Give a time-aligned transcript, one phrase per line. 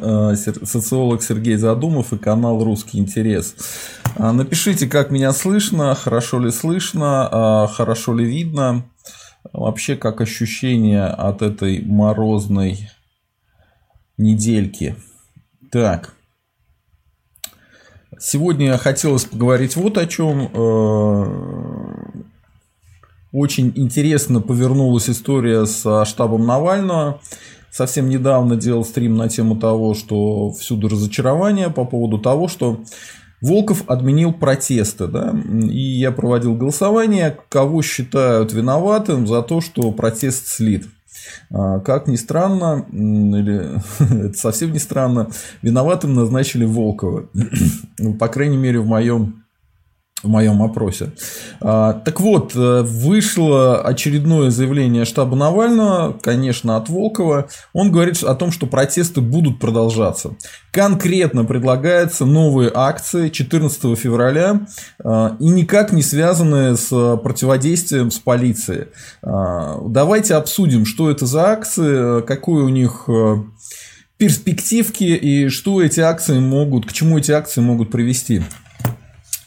[0.00, 3.54] Э, социолог Сергей Задумов и канал «Русский интерес».
[4.16, 8.84] А, напишите, как меня слышно, хорошо ли слышно, а, хорошо ли видно,
[9.52, 12.90] вообще как ощущение от этой морозной
[14.16, 14.96] недельки.
[15.70, 16.14] Так.
[18.18, 20.50] Сегодня хотелось поговорить вот о чем.
[20.52, 21.26] Э,
[23.32, 27.20] очень интересно повернулась история с штабом Навального
[27.70, 32.80] совсем недавно делал стрим на тему того, что всюду разочарование по поводу того, что
[33.40, 35.34] Волков отменил протесты, да,
[35.70, 40.86] и я проводил голосование, кого считают виноватым за то, что протест слит.
[41.50, 43.80] А, как ни странно, или
[44.28, 45.30] это совсем не странно,
[45.62, 47.28] виноватым назначили Волкова.
[47.98, 49.39] Ну, по крайней мере, в моем
[50.22, 51.12] в моем опросе.
[51.60, 57.48] А, так вот, э, вышло очередное заявление штаба Навального, конечно, от Волкова.
[57.72, 60.36] Он говорит о том, что протесты будут продолжаться.
[60.72, 64.66] Конкретно предлагаются новые акции 14 февраля
[65.02, 68.88] а, и никак не связанные с противодействием с полицией.
[69.22, 73.36] А, давайте обсудим, что это за акции, какой у них э,
[74.18, 78.42] перспективки и что эти акции могут, к чему эти акции могут привести.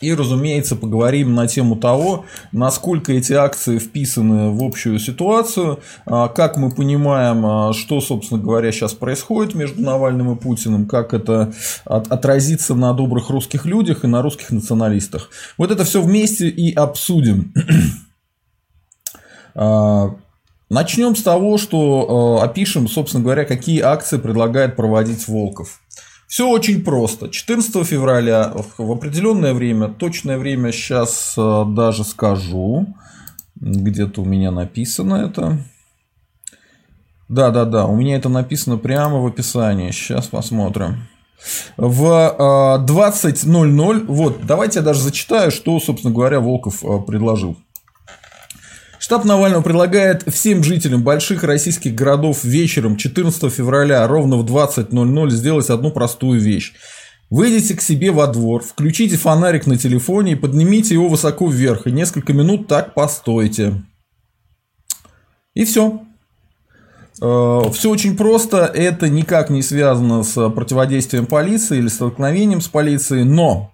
[0.03, 6.57] И, разумеется, поговорим на тему того, насколько эти акции вписаны в общую ситуацию, а, как
[6.57, 11.53] мы понимаем, а, что, собственно говоря, сейчас происходит между Навальным и Путиным, как это
[11.85, 15.29] отразится на добрых русских людях и на русских националистах.
[15.57, 17.53] Вот это все вместе и обсудим.
[19.55, 20.15] А,
[20.71, 25.79] начнем с того, что опишем, собственно говоря, какие акции предлагает проводить Волков.
[26.33, 27.29] Все очень просто.
[27.29, 32.87] 14 февраля в определенное время, точное время сейчас э, даже скажу.
[33.53, 35.59] Где-то у меня написано это.
[37.29, 39.91] Да, да, да, у меня это написано прямо в описании.
[39.91, 41.07] Сейчас посмотрим.
[41.77, 42.03] В
[42.83, 47.57] 20.00, э, вот, давайте я даже зачитаю, что, собственно говоря, Волков э, предложил.
[49.03, 55.69] Штаб Навального предлагает всем жителям больших российских городов вечером 14 февраля ровно в 20.00 сделать
[55.69, 56.71] одну простую вещь.
[57.29, 61.91] Выйдите к себе во двор, включите фонарик на телефоне и поднимите его высоко вверх, и
[61.91, 63.83] несколько минут так постойте.
[65.53, 66.01] И все.
[67.21, 73.25] Э, все очень просто, это никак не связано с противодействием полиции или столкновением с полицией,
[73.25, 73.72] но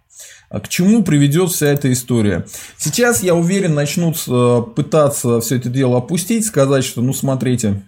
[0.50, 2.46] к чему приведет вся эта история?
[2.78, 7.84] Сейчас, я уверен, начнут э, пытаться все это дело опустить, сказать, что, ну, смотрите,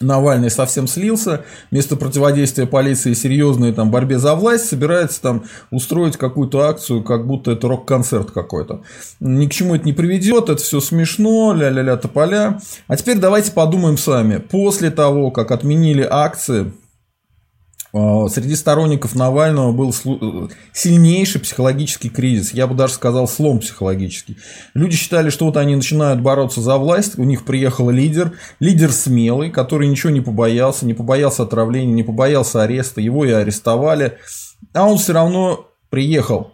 [0.00, 6.60] Навальный совсем слился, вместо противодействия полиции серьезной там борьбе за власть собирается там устроить какую-то
[6.60, 8.82] акцию, как будто это рок-концерт какой-то.
[9.20, 12.60] Ни к чему это не приведет, это все смешно, ля-ля-ля тополя.
[12.86, 14.38] А теперь давайте подумаем сами.
[14.38, 16.72] После того, как отменили акции, а,
[17.92, 19.94] среди сторонников Навального был
[20.72, 24.38] сильнейший психологический кризис, я бы даже сказал слом психологический.
[24.74, 29.50] Люди считали, что вот они начинают бороться за власть, у них приехал лидер, лидер смелый,
[29.50, 34.18] который ничего не побоялся, не побоялся отравления, не побоялся ареста, его и арестовали,
[34.72, 36.52] а он все равно приехал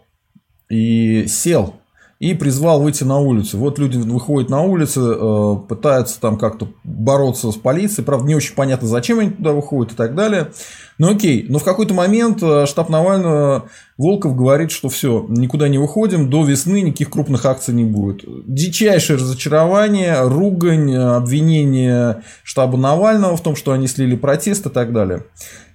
[0.69, 1.75] и сел
[2.19, 3.59] и призвал выйти на улицу.
[3.59, 8.55] Вот люди выходят на улицу, э, пытаются там как-то бороться с полицией, правда, не очень
[8.55, 10.51] понятно, зачем они туда выходят и так далее.
[10.97, 15.77] Ну окей, но в какой-то момент э, штаб Навального Волков говорит, что все, никуда не
[15.77, 18.23] выходим, до весны никаких крупных акций не будет.
[18.47, 25.23] Дичайшее разочарование, ругань, обвинение штаба Навального в том, что они слили протест и так далее.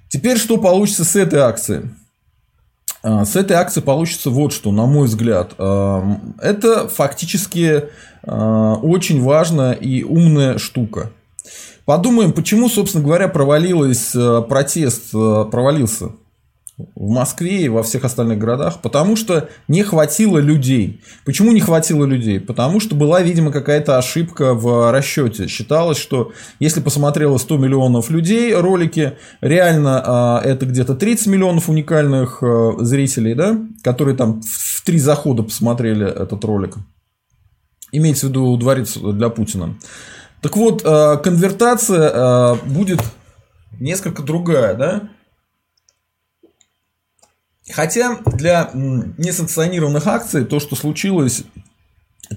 [0.09, 1.91] Теперь что получится с этой акцией?
[3.03, 5.55] А, с этой акции получится вот что, на мой взгляд.
[5.59, 7.85] А, это фактически
[8.23, 11.11] а, очень важная и умная штука.
[11.85, 14.15] Подумаем, почему, собственно говоря, провалилась
[14.49, 16.11] протест, провалился
[16.94, 21.03] в Москве и во всех остальных городах, потому что не хватило людей.
[21.25, 22.41] Почему не хватило людей?
[22.41, 25.48] Потому что была, видимо, какая-то ошибка в расчете.
[25.48, 32.43] Считалось, что если посмотрело 100 миллионов людей ролики, реально а, это где-то 30 миллионов уникальных
[32.43, 36.76] а, зрителей, да, которые там в три захода посмотрели этот ролик.
[37.93, 39.76] Имеется в виду дворец для Путина.
[40.40, 43.00] Так вот, а, конвертация будет
[43.78, 45.08] несколько другая, да?
[47.70, 51.44] Хотя для несанкционированных акций то, что случилось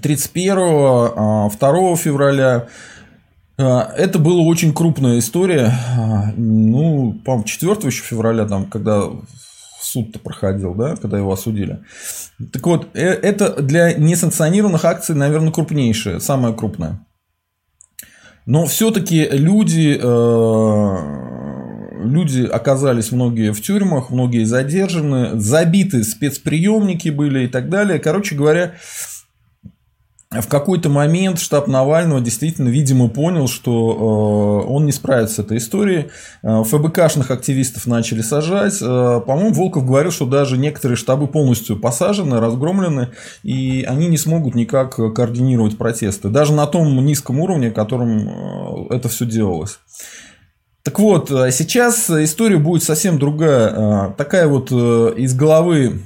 [0.02, 2.68] 31 2 а, февраля,
[3.58, 5.74] а, это была очень крупная история.
[5.98, 9.10] А, ну, по-моему, 4 еще февраля, там, когда
[9.82, 11.80] суд-то проходил, да, когда его осудили.
[12.52, 17.06] Так вот, э, это для несанкционированных акций, наверное, крупнейшее, самое крупное.
[18.46, 21.45] Но все-таки люди, э,
[22.06, 28.00] люди оказались многие в тюрьмах, многие задержаны, забиты спецприемники были и так далее.
[28.00, 28.76] Короче говоря,
[30.42, 35.58] в какой-то момент штаб Навального действительно, видимо, понял, что э, он не справится с этой
[35.58, 36.08] историей.
[36.44, 38.80] Э, ФБКшных активистов начали сажать.
[38.82, 43.10] Э, по-моему, Волков говорил, что даже некоторые штабы полностью посажены, разгромлены,
[43.44, 46.30] и они не смогут никак координировать протесты.
[46.30, 49.80] Даже на том низком уровне, которым это все делалось.
[50.86, 54.12] Так вот, сейчас история будет совсем другая.
[54.12, 56.06] Такая вот из головы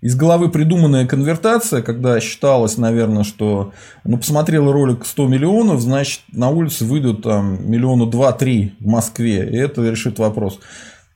[0.00, 3.72] из головы придуманная конвертация, когда считалось, наверное, что
[4.02, 9.56] ну, посмотрел ролик 100 миллионов, значит, на улице выйдут там миллиона два-три в Москве, и
[9.56, 10.58] это решит вопрос.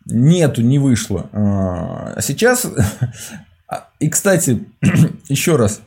[0.05, 1.29] Нету, не вышло.
[1.33, 2.65] А сейчас,
[3.99, 4.65] и, кстати,
[5.29, 5.81] еще раз,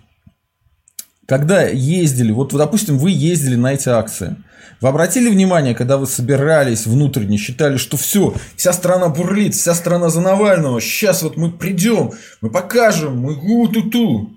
[1.25, 4.35] когда ездили, вот, допустим, вы ездили на эти акции–
[4.81, 10.09] вы обратили внимание, когда вы собирались внутренне, считали, что все, вся страна бурлит, вся страна
[10.09, 12.11] за Навального, сейчас вот мы придем,
[12.41, 14.35] мы покажем, мы гу-ту-ту.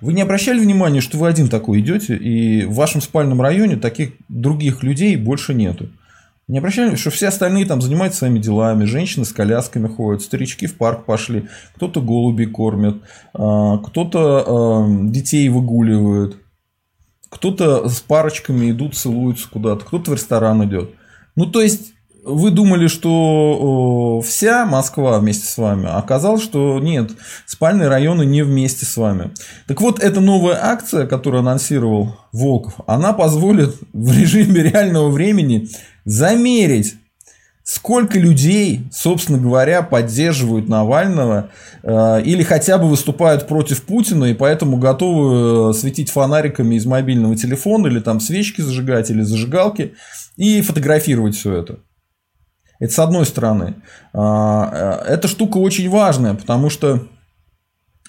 [0.00, 4.14] Вы не обращали внимания, что вы один такой идете, и в вашем спальном районе таких
[4.28, 5.90] других людей больше нету?
[6.48, 10.76] Не обращали, что все остальные там занимаются своими делами, женщины с колясками ходят, старички в
[10.76, 12.96] парк пошли, кто-то голуби кормят,
[13.32, 16.41] а, кто-то а, детей выгуливает,
[17.32, 20.90] кто-то с парочками идут, целуются куда-то, кто-то в ресторан идет.
[21.34, 21.94] Ну, то есть,
[22.24, 27.12] вы думали, что вся Москва вместе с вами, а оказалось, что нет,
[27.46, 29.30] спальные районы не вместе с вами.
[29.66, 35.68] Так вот, эта новая акция, которую анонсировал Волков, она позволит в режиме реального времени
[36.04, 36.96] замерить
[37.64, 41.50] Сколько людей, собственно говоря, поддерживают Навального
[41.84, 47.36] э, или хотя бы выступают против Путина и поэтому готовы э, светить фонариками из мобильного
[47.36, 49.94] телефона или там свечки зажигать или зажигалки
[50.36, 51.78] и фотографировать все это.
[52.80, 53.76] Это с одной стороны.
[54.12, 57.06] Э, эта штука очень важная, потому что,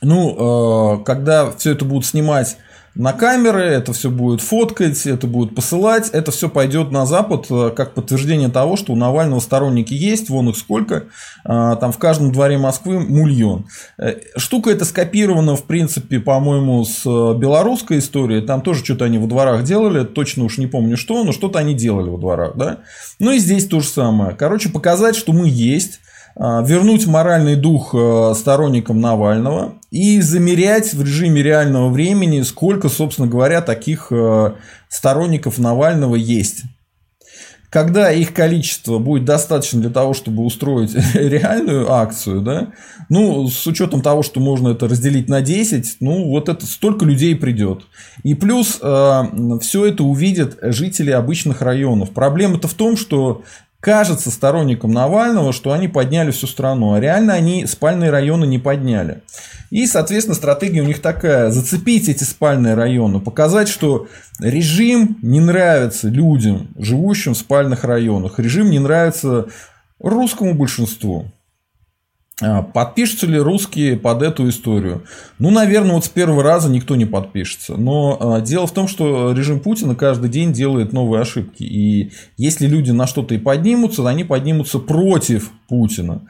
[0.02, 2.58] ну, э, когда все это будут снимать
[2.96, 7.72] на камеры, это все будет фоткать, это будет посылать, это все пойдет на Запад э,
[7.76, 11.06] как подтверждение того, что у Навального сторонники есть, вон их сколько,
[11.44, 13.66] а, там в каждом дворе Москвы мульон.
[13.98, 19.18] Э, штука эта скопирована, в принципе, по-моему, с э, белорусской истории, там тоже что-то они
[19.18, 22.80] во дворах делали, точно уж не помню что, но что-то они делали во дворах, да.
[23.20, 24.36] Ну и здесь то же самое.
[24.36, 26.00] Короче, показать, что мы есть,
[26.36, 33.62] вернуть моральный дух э, сторонникам Навального и замерять в режиме реального времени, сколько, собственно говоря,
[33.62, 34.54] таких э,
[34.90, 36.64] сторонников Навального есть.
[37.70, 42.68] Когда их количество будет достаточно для того, чтобы устроить реальную акцию, да,
[43.10, 47.36] ну, с учетом того, что можно это разделить на 10, ну, вот это столько людей
[47.36, 47.86] придет.
[48.22, 49.24] И плюс э,
[49.62, 52.12] все это увидят жители обычных районов.
[52.12, 53.42] Проблема-то в том, что
[53.84, 59.24] кажется сторонникам Навального, что они подняли всю страну, а реально они спальные районы не подняли.
[59.72, 64.08] И, соответственно, стратегия у них такая– зацепить эти спальные районы, показать, что
[64.40, 69.48] режим не нравится людям, живущим в спальных районах, режим не нравится
[70.00, 71.26] русскому большинству.
[72.42, 75.04] А, подпишутся ли русские под эту историю?
[75.38, 77.76] Ну, наверное, вот с первого раза никто не подпишется.
[77.76, 81.64] Но а, дело в том, что режим Путина каждый день делает новые ошибки.
[81.64, 86.28] И если люди на что-то и поднимутся, они поднимутся против Путина.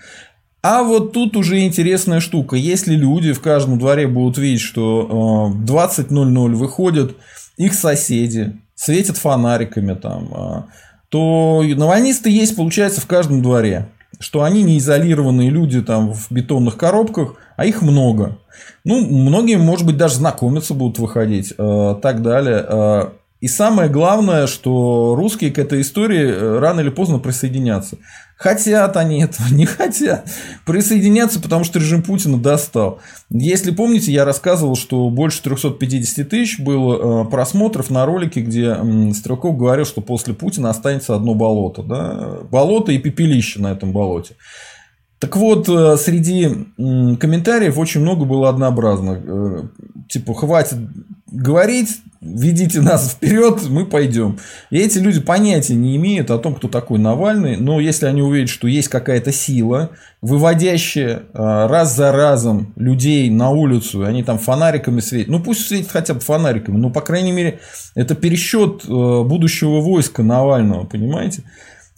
[0.61, 2.55] А вот тут уже интересная штука.
[2.55, 7.15] Если люди в каждом дворе будут видеть, что в 20.00 выходят
[7.57, 10.65] их соседи, светят фонариками там, а,
[11.09, 13.89] то навальнисты есть, получается, в каждом дворе
[14.23, 18.37] что они не изолированные люди там в бетонных коробках, а их много.
[18.85, 22.65] Ну, многие, может быть, даже знакомиться будут выходить, э, так далее.
[22.65, 23.01] Э,
[23.41, 27.97] и самое главное, что русские к этой истории э, рано или поздно присоединятся.
[28.35, 30.27] Хотят они этого, не хотят.
[30.65, 32.99] Присоединяться, потому что режим Путина достал.
[33.29, 38.77] Если помните, я рассказывал, что больше 350 тысяч было э, просмотров на ролике, где
[39.13, 41.83] Стрелков говорил, что после Путина останется одно болото.
[41.83, 42.39] Да?
[42.49, 44.35] Болото и пепелище на этом болоте.
[45.23, 49.69] Так вот, э, среди комментариев очень много было однообразно.
[50.09, 50.79] Типа, хватит
[51.31, 54.37] говорить, ведите нас вперед, мы пойдем.
[54.69, 58.49] И эти люди понятия не имеют о том, кто такой Навальный, но если они увидят,
[58.49, 64.99] что есть какая-то сила, выводящая а, раз за разом людей на улицу, они там фонариками
[64.99, 67.61] светят, ну пусть светят хотя бы фонариками, но по крайней мере
[67.95, 71.43] это пересчет э, будущего войска Навального, понимаете?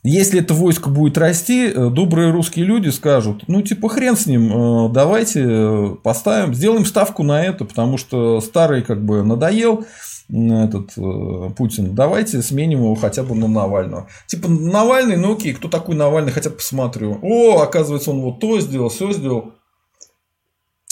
[0.07, 4.51] Если это войско будет расти, э, добрые русские люди скажут, ну типа хрен с ним,
[4.53, 9.83] э, давайте поставим, сделаем ставку на это, потому что старый как бы надоел,
[10.29, 14.07] этот э, Путин, давайте сменим его хотя бы на Навального.
[14.27, 17.17] Типа Навальный, ну окей, кто такой Навальный, хотя бы посмотрю.
[17.23, 19.53] О, оказывается, он вот то сделал, все сделал.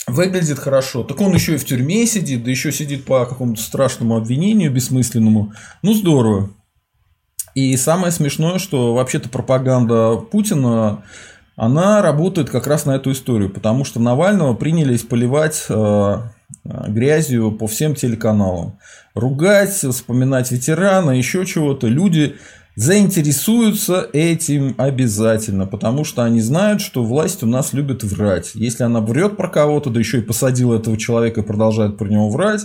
[0.08, 1.04] Выглядит хорошо.
[1.04, 5.54] Так он еще и в тюрьме сидит, да еще сидит по какому-то страшному обвинению бессмысленному.
[5.84, 6.50] Ну, здорово.
[7.56, 11.04] И самое смешное, что вообще-то пропаганда Путина,
[11.56, 16.18] она работает как раз на эту историю, потому что Навального принялись поливать э,
[16.64, 18.80] грязью по всем телеканалам.
[19.14, 21.88] Ругать, вспоминать ветерана, еще чего-то.
[21.88, 22.36] Люди
[22.76, 28.52] заинтересуются этим обязательно, потому что они знают, что власть у нас любит врать.
[28.56, 32.30] Если она врет про кого-то, да еще и посадила этого человека и продолжает про него
[32.30, 32.62] врать,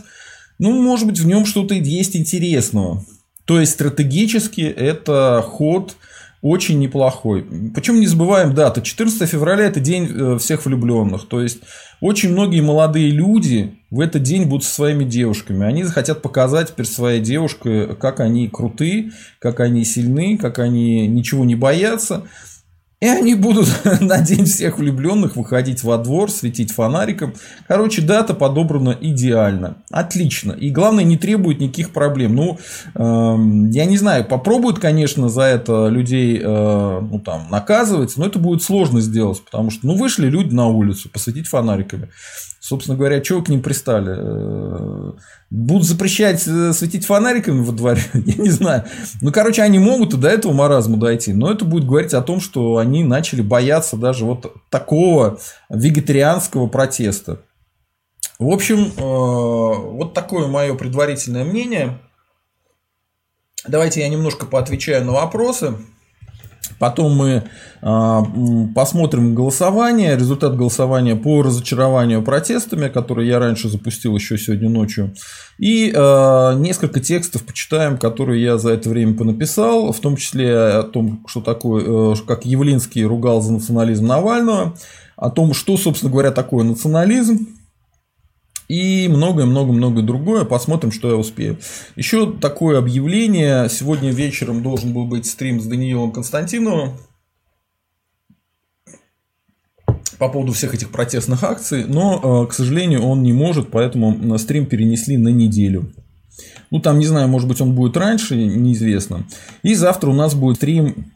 [0.59, 3.05] ну, может быть, в нем что-то есть интересного.
[3.49, 5.97] То есть стратегически это ход
[6.43, 7.47] очень неплохой.
[7.75, 8.83] Причем не забываем дату.
[8.83, 11.27] 14 февраля это день э, всех влюбленных.
[11.27, 11.61] То есть
[12.03, 15.65] очень многие молодые люди в этот день будут со своими девушками.
[15.65, 21.47] Они захотят показать перед своей девушкой, как они крутые, как они сильны, как они ничего
[21.47, 22.25] не боятся.
[23.01, 23.69] И они будут
[24.01, 27.35] на день всех влюбленных выходить во двор, светить фонариком.
[27.69, 29.77] Короче, дата подобрана идеально.
[29.91, 30.53] Отлично.
[30.53, 32.35] И главное, не требует никаких проблем.
[32.35, 32.59] Ну,
[32.95, 33.37] э,
[33.71, 38.63] я не знаю, попробуют, конечно, за это людей э, ну, там, наказывать, но это будет
[38.63, 42.09] сложно сделать, потому что ну, вышли люди на улицу посветить фонариками.
[42.61, 44.15] Собственно говоря, чего к ним пристали?
[44.19, 45.13] Э,
[45.49, 48.03] будут запрещать э, светить фонариками во дворе?
[48.15, 48.85] Я не знаю.
[49.23, 51.33] Ну, короче, они могут и до этого маразма дойти.
[51.33, 55.39] Но это будет говорить о том, что они начали бояться даже вот такого
[55.69, 57.41] вегетарианского протеста.
[58.41, 61.99] В общем, э, вот такое мое предварительное мнение.
[63.67, 65.75] Давайте я немножко поотвечаю на вопросы.
[66.79, 67.45] Потом мы
[67.81, 68.25] а,
[68.75, 75.15] посмотрим голосование, результат голосования по разочарованию протестами, которые я раньше запустил еще сегодня ночью.
[75.59, 80.83] И а, несколько текстов почитаем, которые я за это время понаписал, в том числе о
[80.83, 84.77] том, что такое, э, как Явлинский ругал за национализм Навального,
[85.17, 87.58] о том, что, собственно говоря, такое национализм,
[88.69, 90.45] и многое-много-много другое.
[90.45, 91.59] Посмотрим, что я успею.
[91.97, 93.69] Еще такое объявление.
[93.71, 96.93] Сегодня вечером должен был быть стрим с Даниилом Константиновым
[100.19, 104.67] по поводу всех этих протестных акций, но, э, к сожалению, он не может, поэтому стрим
[104.67, 105.93] перенесли на неделю.
[106.71, 109.25] Ну, там, не знаю, может быть, он будет раньше, неизвестно.
[109.63, 111.13] И завтра у нас будет стрим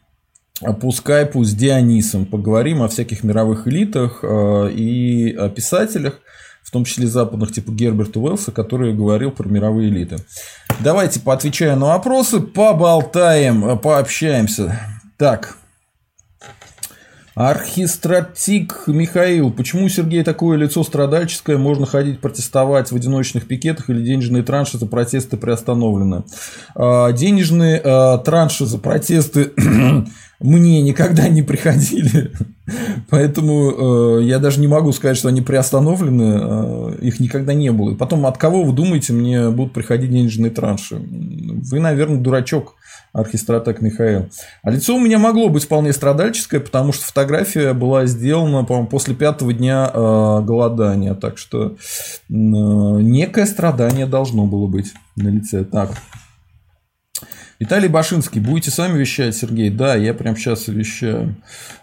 [0.81, 2.27] по скайпу с Дионисом.
[2.27, 6.21] Поговорим о всяких мировых элитах э, и о писателях
[6.63, 10.17] в том числе западных, типа Герберта Уэллса, который говорил про мировые элиты.
[10.81, 14.81] Давайте поотвечаем на вопросы, поболтаем, пообщаемся.
[15.19, 15.57] Так,
[17.35, 19.51] Архистратик Михаил.
[19.51, 21.57] Почему у Сергея такое лицо страдальческое?
[21.57, 26.25] Можно ходить протестовать в одиночных пикетах или денежные транши за протесты приостановлены?
[26.75, 29.53] А, денежные а, транши за протесты
[30.43, 32.33] мне никогда не приходили.
[33.11, 36.41] Поэтому э, я даже не могу сказать, что они приостановлены.
[36.41, 37.93] Э, их никогда не было.
[37.93, 40.97] И потом, от кого вы думаете, мне будут приходить денежные транши?
[40.97, 42.77] Вы, наверное, дурачок
[43.13, 44.29] архистратек Михаил.
[44.63, 49.15] А лицо у меня могло быть вполне страдальческое, потому что фотография была сделана, по-моему, после
[49.15, 49.99] пятого дня э,
[50.43, 51.15] голодания.
[51.15, 51.75] Так что э,
[52.29, 55.65] некое страдание должно было быть на лице.
[55.65, 55.91] Так.
[57.63, 59.71] Виталий Башинский, будете сами вещать, Сергей?
[59.71, 61.37] Да, я прям сейчас вещаю.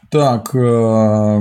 [0.10, 1.40] Так, э,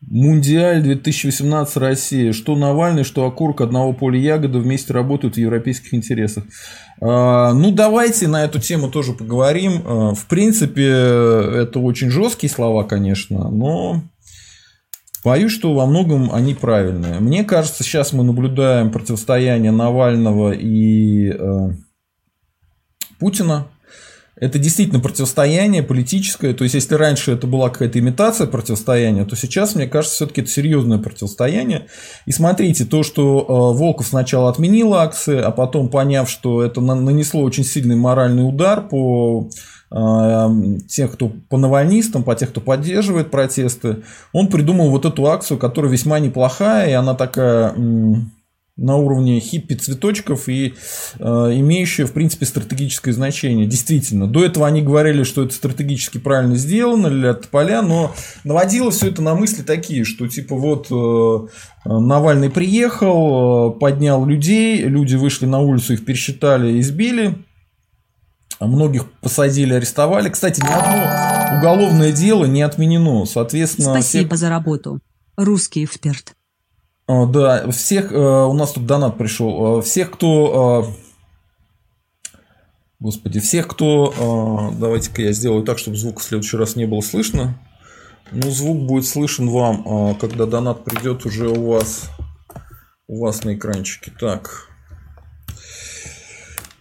[0.00, 2.32] Мундиаль 2018 Россия.
[2.32, 6.42] Что Навальный, что Окурк одного поля ягоды вместе работают в европейских интересах.
[7.00, 9.82] А, ну, давайте на эту тему тоже поговорим.
[9.84, 14.02] А, в принципе, это очень жесткие слова, конечно, но
[15.24, 17.20] боюсь, что во многом они правильные.
[17.20, 21.68] Мне кажется, сейчас мы наблюдаем противостояние Навального и э,
[23.24, 23.68] Путина.
[24.36, 26.52] Это действительно противостояние политическое.
[26.52, 30.50] То есть, если раньше это была какая-то имитация противостояния, то сейчас, мне кажется, все-таки это
[30.50, 31.86] серьезное противостояние.
[32.26, 37.42] И смотрите, то, что э, Волков сначала отменил акции, а потом, поняв, что это нанесло
[37.42, 39.48] очень сильный моральный удар по
[39.90, 40.48] э,
[40.86, 44.02] тех, кто по навальнистам, по тех, кто поддерживает протесты,
[44.34, 47.74] он придумал вот эту акцию, которая весьма неплохая, и она такая
[48.76, 50.74] на уровне хиппи цветочков и
[51.18, 53.66] э, имеющая, в принципе, стратегическое значение.
[53.66, 58.12] Действительно, до этого они говорили, что это стратегически правильно сделано для Тополя, но
[58.42, 64.82] наводило все это на мысли такие, что типа вот э, Навальный приехал, э, поднял людей,
[64.82, 67.36] люди вышли на улицу, их пересчитали, избили,
[68.58, 70.30] многих посадили, арестовали.
[70.30, 73.24] Кстати, ни одно уголовное дело не отменено.
[73.24, 74.36] Соответственно, Спасибо все...
[74.36, 74.98] за работу.
[75.36, 76.34] Русский эксперт.
[77.06, 79.80] Да, всех, у нас тут донат пришел.
[79.82, 80.88] Всех, кто
[83.00, 84.72] Господи, всех, кто...
[84.78, 87.58] Давайте-ка я сделаю так, чтобы звук в следующий раз не было слышно.
[88.32, 92.08] Ну, звук будет слышен вам, когда донат придет уже у вас,
[93.06, 94.10] у вас на экранчике.
[94.18, 94.70] Так.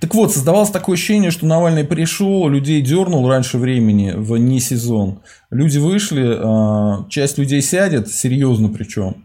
[0.00, 5.20] Так вот, создавалось такое ощущение, что Навальный пришел, людей дернул раньше времени в не сезон.
[5.48, 9.24] Люди вышли, а, часть людей сядет, серьезно причем.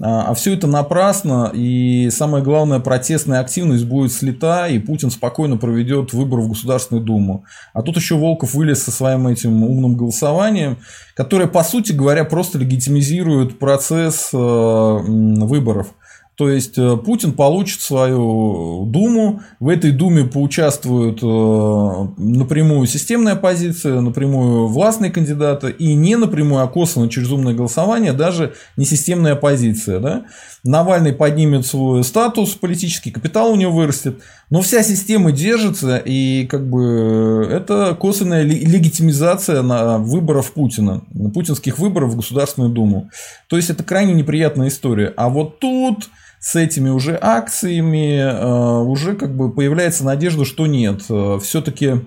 [0.00, 5.56] А, а все это напрасно, и самое главное, протестная активность будет слета, и Путин спокойно
[5.56, 7.44] проведет выборы в Государственную Думу.
[7.72, 10.78] А тут еще Волков вылез со своим этим умным голосованием,
[11.14, 15.94] которое, по сути говоря, просто легитимизирует процесс э, выборов.
[16.38, 24.00] То есть э, Путин получит свою Думу, в этой Думе поучаствуют э, напрямую системная оппозиция,
[24.00, 29.98] напрямую властные кандидаты и не напрямую, а косвенно через умное голосование даже не системная оппозиция.
[29.98, 30.26] Да?
[30.62, 36.70] Навальный поднимет свой статус, политический капитал у него вырастет, но вся система держится, и как
[36.70, 43.10] бы это косвенная легитимизация на выборов Путина, на путинских выборов в Государственную Думу.
[43.48, 45.12] То есть это крайне неприятная история.
[45.16, 46.08] А вот тут
[46.40, 51.02] с этими уже акциями э, уже как бы появляется надежда, что нет.
[51.08, 52.02] Э, Все-таки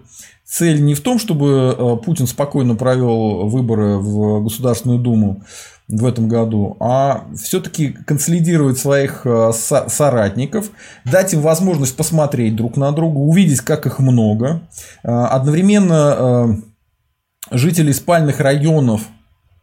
[0.46, 5.44] цель не в том, чтобы э, Путин спокойно провел выборы в Государственную Думу
[5.88, 10.72] в этом году, а все-таки консолидировать своих соратников,
[11.04, 14.62] дать им возможность посмотреть друг на друга, увидеть, как их много,
[15.04, 16.62] одновременно
[17.52, 19.02] жителей спальных районов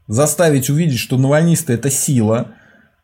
[0.07, 2.49] заставить увидеть, что навальнисты– это сила,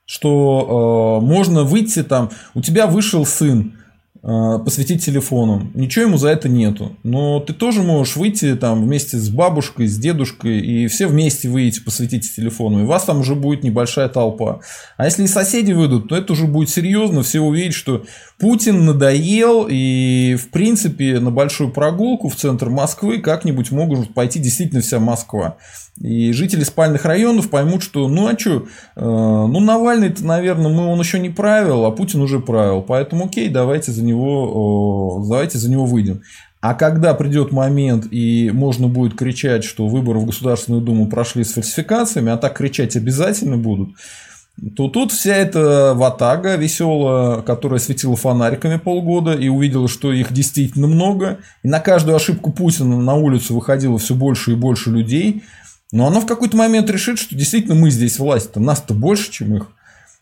[0.06, 3.74] что э, можно выйти там, у тебя вышел сын,
[4.22, 9.16] э, посвятить телефону, ничего ему за это нету, но ты тоже можешь выйти там вместе
[9.16, 13.64] с бабушкой, с дедушкой, и все вместе выйти посвятить телефону, и вас там уже будет
[13.64, 14.60] небольшая толпа.
[14.98, 18.04] А если и соседи выйдут, то это уже будет серьезно, все увидят, что
[18.38, 24.82] Путин надоел, и в принципе на большую прогулку в центр Москвы как-нибудь могут пойти действительно
[24.82, 25.56] вся Москва.
[26.00, 30.98] И жители спальных районов поймут, что ну а что, э, ну Навальный-то, наверное, мы, он
[30.98, 32.82] еще не правил, а Путин уже правил.
[32.82, 36.22] Поэтому окей, давайте за него, давайте за него выйдем.
[36.60, 41.52] А когда придет момент и можно будет кричать, что выборы в Государственную Думу прошли с
[41.52, 43.90] фальсификациями, а так кричать обязательно будут,
[44.76, 50.86] то тут вся эта ватага веселая, которая светила фонариками полгода и увидела, что их действительно
[50.86, 55.42] много, и на каждую ошибку Путина на улицу выходило все больше и больше людей,
[55.94, 59.68] но оно в какой-то момент решит, что действительно мы здесь власть, нас-то больше, чем их.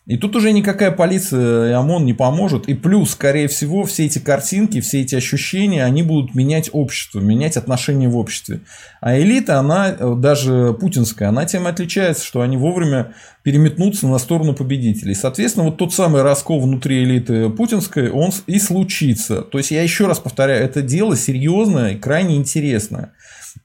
[0.05, 2.69] И тут уже никакая полиция и ОМОН не поможет.
[2.69, 7.57] И плюс, скорее всего, все эти картинки, все эти ощущения, они будут менять общество, менять
[7.57, 8.61] отношения в обществе.
[9.01, 14.55] А элита, она, э, даже путинская, она тем отличается, что они вовремя переметнутся на сторону
[14.55, 15.15] победителей.
[15.15, 19.41] Соответственно, вот тот самый раскол внутри элиты путинской, он и случится.
[19.41, 23.13] То есть, я еще раз повторяю, это дело серьезное и крайне интересное.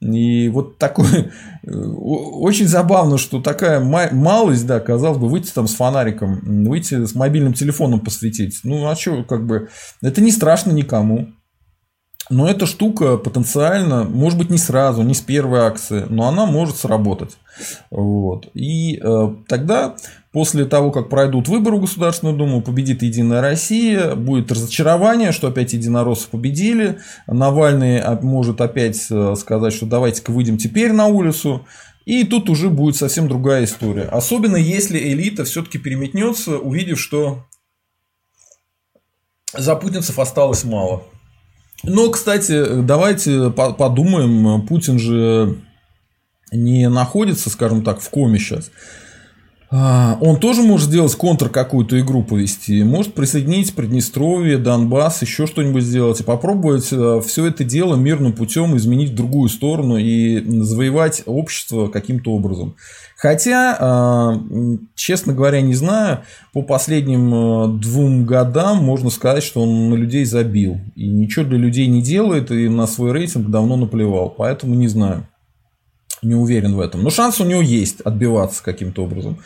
[0.00, 1.06] И вот такой
[1.64, 7.14] э, очень забавно, что такая малость, да, казалось бы, выйти там с фонариком, выйти с
[7.14, 8.60] мобильным телефоном посветить.
[8.64, 9.68] Ну, а что, как бы,
[10.02, 11.28] это не страшно никому.
[12.30, 16.76] Но эта штука потенциально, может быть, не сразу, не с первой акции, но она может
[16.76, 17.38] сработать.
[17.90, 18.48] Вот.
[18.54, 19.96] И э, тогда,
[20.32, 25.72] после того, как пройдут выборы в Государственную Думу, победит Единая Россия, будет разочарование, что опять
[25.72, 26.98] единороссы победили.
[27.26, 31.66] Навальный может опять э, сказать, что давайте-ка выйдем теперь на улицу.
[32.04, 34.04] И тут уже будет совсем другая история.
[34.04, 37.44] Особенно если элита все-таки переметнется, увидев, что
[39.54, 41.02] запутинцев осталось мало.
[41.84, 45.56] Но, кстати, давайте подумаем, Путин же
[46.52, 48.70] не находится, скажем так, в коме сейчас.
[49.70, 55.82] А, он тоже может сделать контр какую-то игру повести, может присоединить Приднестровье, Донбасс, еще что-нибудь
[55.82, 61.22] сделать и попробовать э, все это дело мирным путем изменить в другую сторону и завоевать
[61.26, 62.76] общество каким-то образом.
[63.18, 64.42] Хотя, а,
[64.94, 66.20] честно говоря, не знаю,
[66.54, 70.78] по последним э, двум годам можно сказать, что он на людей забил.
[70.94, 74.30] И ничего для людей не делает, и на свой рейтинг давно наплевал.
[74.30, 75.26] Поэтому не знаю.
[76.22, 77.02] Не уверен в этом.
[77.02, 79.38] Но шанс у него есть отбиваться каким-то образом.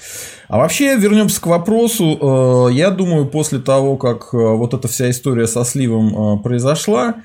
[0.48, 2.68] А вообще, вернемся к вопросу.
[2.70, 7.16] Э, я думаю, после того, как э, вот эта вся история со сливом произошла,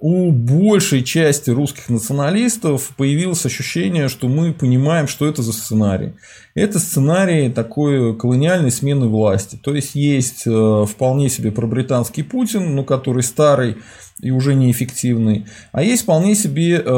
[0.00, 6.12] у большей части русских националистов появилось ощущение, что мы понимаем, что это за сценарий.
[6.54, 9.58] Это сценарий такой колониальной смены власти.
[9.60, 13.76] То есть есть э, вполне себе пробританский Путин, ну, который старый
[14.20, 16.88] и уже неэффективный, а есть вполне себе э,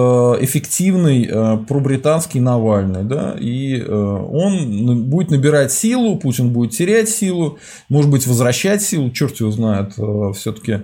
[0.40, 3.04] эффективный э, пробританский Навальный.
[3.04, 3.36] Да?
[3.38, 9.50] И он будет набирать силу, Путин будет терять силу, может быть, возвращать силу, черт его
[9.50, 9.92] знает,
[10.36, 10.82] все-таки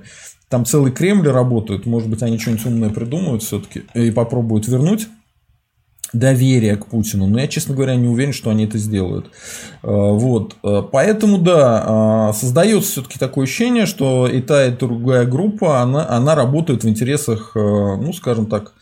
[0.52, 5.08] там целый Кремль работает, может быть, они что-нибудь умное придумают все-таки и попробуют вернуть
[6.12, 7.26] доверие к Путину.
[7.26, 9.30] Но я, честно говоря, не уверен, что они это сделают.
[9.82, 10.56] Э, вот.
[10.62, 16.06] Э, поэтому, да, э, создается все-таки такое ощущение, что и та, и другая группа, она,
[16.06, 18.74] она работает в интересах, ну, скажем так,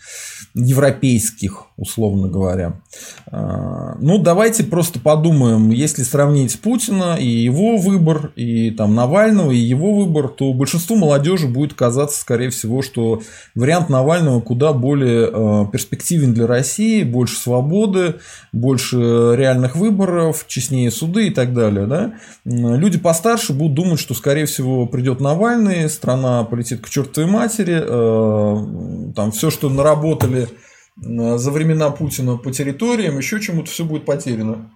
[0.54, 2.80] европейских, условно говоря.
[3.26, 9.56] А, ну, давайте просто подумаем, если сравнить Путина и его выбор, и там Навального, и
[9.56, 13.22] его выбор, то большинству молодежи будет казаться, скорее всего, что
[13.54, 18.16] вариант Навального куда более а, перспективен для России, больше свободы,
[18.52, 18.96] больше
[19.36, 21.86] реальных выборов, честнее суды и так далее.
[21.86, 22.14] Да?
[22.44, 29.12] Люди постарше будут думать, что, скорее всего, придет Навальный, страна полетит к чертовой матери, а,
[29.14, 30.48] там все, что наработали
[30.96, 34.70] за времена Путина по территориям, еще чему-то все будет потеряно.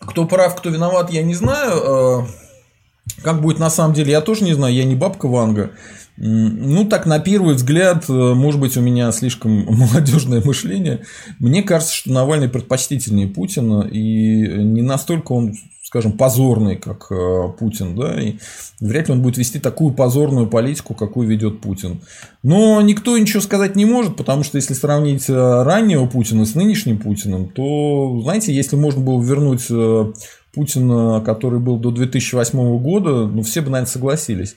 [0.00, 2.24] Кто прав, кто виноват, я не знаю.
[2.24, 2.26] Э,
[3.22, 5.72] как будет на самом деле, я тоже не знаю, я не бабка Ванга.
[6.16, 11.04] Ну, так, на первый взгляд, э, может быть, у меня слишком молодежное мышление.
[11.38, 15.54] Мне кажется, что Навальный предпочтительнее Путина, и не настолько он
[15.90, 18.36] скажем, позорный, как э, Путин, да, и
[18.78, 22.00] вряд ли он будет вести такую позорную политику, какую ведет Путин.
[22.44, 26.98] Но никто ничего сказать не может, потому что если сравнить э, раннего Путина с нынешним
[26.98, 30.12] Путиным, то, знаете, если можно было вернуть э,
[30.54, 34.54] Путина, который был до 2008 года, ну, все бы, наверное, согласились.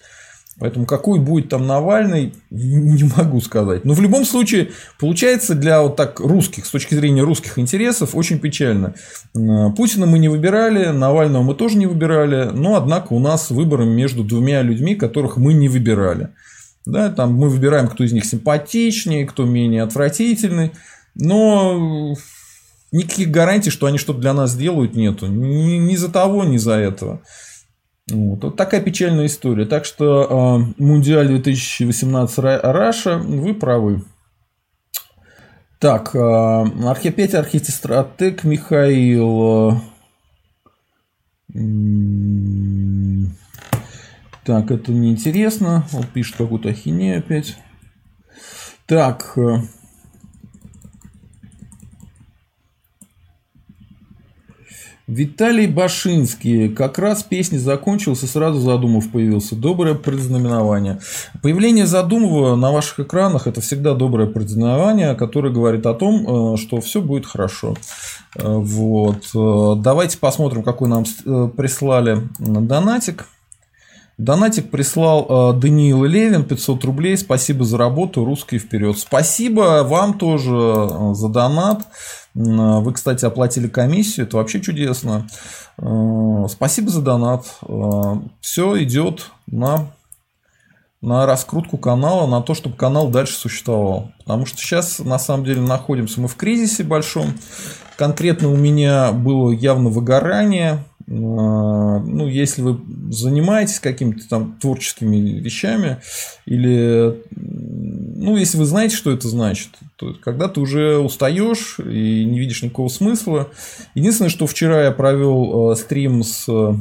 [0.59, 3.85] Поэтому какой будет там Навальный, не могу сказать.
[3.85, 8.39] Но в любом случае, получается для вот так русских, с точки зрения русских интересов, очень
[8.39, 8.93] печально.
[9.75, 14.23] Путина мы не выбирали, Навального мы тоже не выбирали, но однако у нас выборы между
[14.23, 16.29] двумя людьми, которых мы не выбирали.
[16.85, 20.71] Да, там мы выбираем, кто из них симпатичнее, кто менее отвратительный,
[21.15, 22.15] но
[22.91, 25.27] никаких гарантий, что они что-то для нас сделают, нету.
[25.27, 27.21] Ни, ни за того, ни за этого.
[28.11, 28.43] Вот.
[28.43, 29.65] вот такая печальная история.
[29.65, 34.03] Так что э, Мундиаль 2018 Раша, вы правы.
[35.79, 36.19] Так, э,
[37.09, 37.93] опять архитектор
[38.43, 39.71] Михаил.
[39.71, 41.59] Э,
[44.43, 45.87] так, это неинтересно.
[45.93, 47.57] Он пишет какую-то ахинею опять.
[48.85, 49.37] Так,
[55.07, 56.69] Виталий Башинский.
[56.69, 59.53] Как раз песня закончилась и сразу Задумов появился.
[59.53, 60.99] Доброе предзнаменование.
[61.41, 66.79] Появление Задумова на ваших экранах– это всегда доброе предзнаменование, которое говорит о том, э, что
[66.79, 67.75] все будет хорошо.
[68.37, 69.25] Э, вот.
[69.35, 71.03] Э, давайте посмотрим, какой нам
[71.57, 73.27] прислали донатик.
[74.17, 77.17] Донатик прислал Даниил Левин, 500 рублей.
[77.17, 78.97] Спасибо за работу, русский вперед.
[78.99, 81.88] Спасибо вам тоже за донат.
[82.36, 85.28] Вы, кстати, оплатили комиссию, это вообще чудесно.
[85.78, 87.45] Э, спасибо за донат.
[87.62, 89.91] Э, Все идет на,
[91.02, 94.12] на раскрутку канала, на то, чтобы канал дальше существовал.
[94.19, 97.34] Потому что сейчас, на самом деле, находимся мы в кризисе большом.
[97.97, 102.79] Конкретно у меня было явно выгорание ну, если вы
[103.11, 105.99] занимаетесь какими-то там творческими вещами,
[106.45, 112.39] или, ну, если вы знаете, что это значит, то когда ты уже устаешь и не
[112.39, 113.51] видишь никакого смысла.
[113.95, 116.73] Единственное, что вчера я провел э, стрим с э,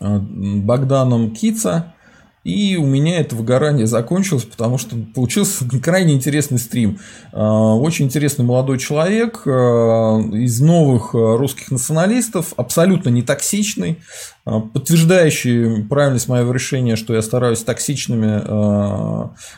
[0.00, 1.94] Богданом Кица,
[2.46, 7.00] и у меня это выгорание закончилось, потому что получился крайне интересный стрим.
[7.32, 13.98] А, очень интересный молодой человек а, из новых а, русских националистов, абсолютно не токсичный,
[14.44, 18.40] подтверждающий правильность моего решения, что я стараюсь с токсичными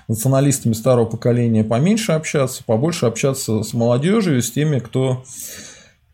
[0.08, 5.24] националистами старого поколения поменьше общаться, побольше общаться с молодежью, с теми, кто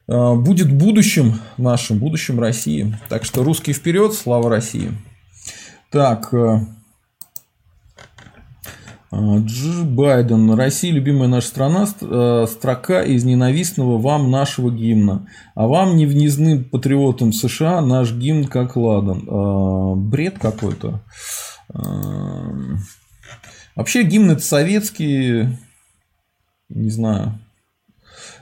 [0.08, 2.98] будет будущим нашим, будущим России.
[3.08, 4.90] Так что русский вперед, слава России!
[5.94, 6.34] Так.
[6.34, 6.58] Э,
[9.12, 9.84] э, Дж.
[9.84, 10.52] Байден.
[10.54, 11.86] Россия любимая наша страна.
[12.00, 15.28] Э, строка из ненавистного вам нашего гимна.
[15.54, 20.08] А вам невнизным патриотам США наш гимн как ладан.
[20.10, 21.00] Бред какой-то.
[23.76, 25.46] Вообще гимн это советский.
[26.70, 27.38] Не знаю.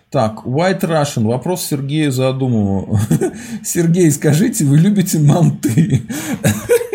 [0.09, 1.27] Так, White Russian.
[1.27, 2.99] Вопрос Сергею Задумову.
[3.63, 6.01] Сергей, скажите, вы любите манты?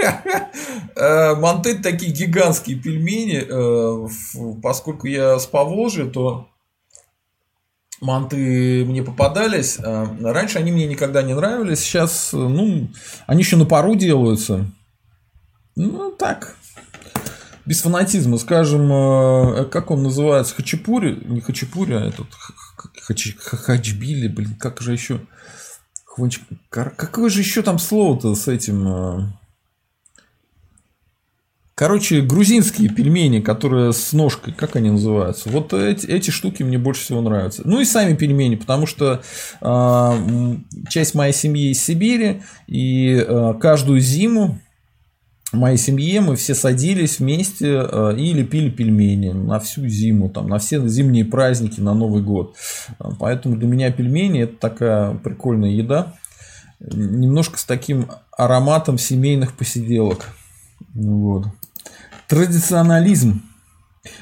[0.96, 6.50] Э, Монтель такие гигантские пельмени, э, поскольку я с Поволжья, то
[8.02, 9.78] манты мне попадались.
[9.80, 11.80] Э, раньше они мне никогда не нравились.
[11.80, 12.90] Сейчас, ну,
[13.28, 14.66] они еще на пару делаются.
[15.76, 16.56] Ну, так.
[17.66, 18.40] Без фанатизма.
[18.40, 18.90] Скажем,
[19.70, 20.56] как он называется?
[20.56, 21.22] Хачапури?
[21.26, 22.28] Не хачапури, а этот
[23.14, 25.22] хачбили, блин, как же еще?
[26.70, 29.38] Какое же еще там слово-то с этим?
[31.78, 35.48] Короче, грузинские пельмени, которые с ножкой, как они называются?
[35.52, 37.62] Вот эти, эти штуки мне больше всего нравятся.
[37.66, 39.22] Ну и сами пельмени, потому что
[39.62, 40.56] э,
[40.90, 44.60] часть моей семьи из Сибири, и э, каждую зиму
[45.54, 50.58] моей семье мы все садились вместе э, и лепили пельмени на всю зиму, там, на
[50.58, 52.56] все зимние праздники, на Новый год.
[53.20, 56.16] Поэтому для меня пельмени это такая прикольная еда.
[56.80, 60.26] Немножко с таким ароматом семейных посиделок.
[60.96, 61.46] Вот
[62.28, 63.42] традиционализм.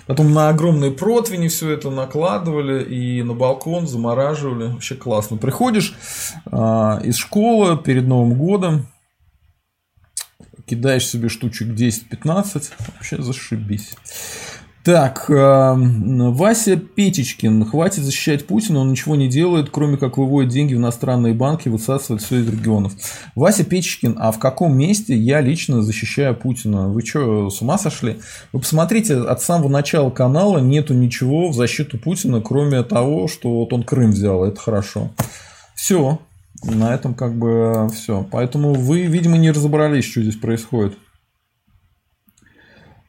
[0.07, 4.71] Потом на огромные противни все это накладывали и на балкон замораживали.
[4.71, 5.37] Вообще классно.
[5.37, 5.95] Приходишь
[6.45, 8.87] а, из школы перед Новым годом,
[10.65, 13.95] кидаешь себе штучек 10-15, вообще зашибись.
[14.85, 17.65] Так, эм, Вася Петечкин.
[17.65, 22.21] Хватит защищать Путина, он ничего не делает, кроме как выводит деньги в иностранные банки, высасывает
[22.21, 22.93] все из регионов.
[23.33, 26.87] Вася Петечкин, а в каком месте я лично защищаю Путина?
[26.87, 28.19] Вы что, с ума сошли?
[28.53, 33.73] Вы посмотрите, от самого начала канала нету ничего в защиту Путина, кроме того, что вот
[33.73, 35.09] он Крым взял, это хорошо.
[35.73, 36.19] Все,
[36.63, 38.23] на этом как бы все.
[38.29, 40.95] Поэтому вы, видимо, не разобрались, что здесь происходит.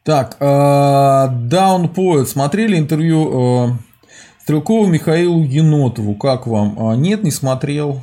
[0.07, 2.27] Так, э, Down Poet.
[2.27, 3.79] Смотрели интервью э,
[4.42, 6.14] Стрелкову Михаилу Енотову.
[6.14, 6.79] Как вам?
[6.79, 8.03] А, нет, не смотрел.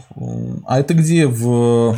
[0.67, 1.27] А это где?
[1.27, 1.97] В,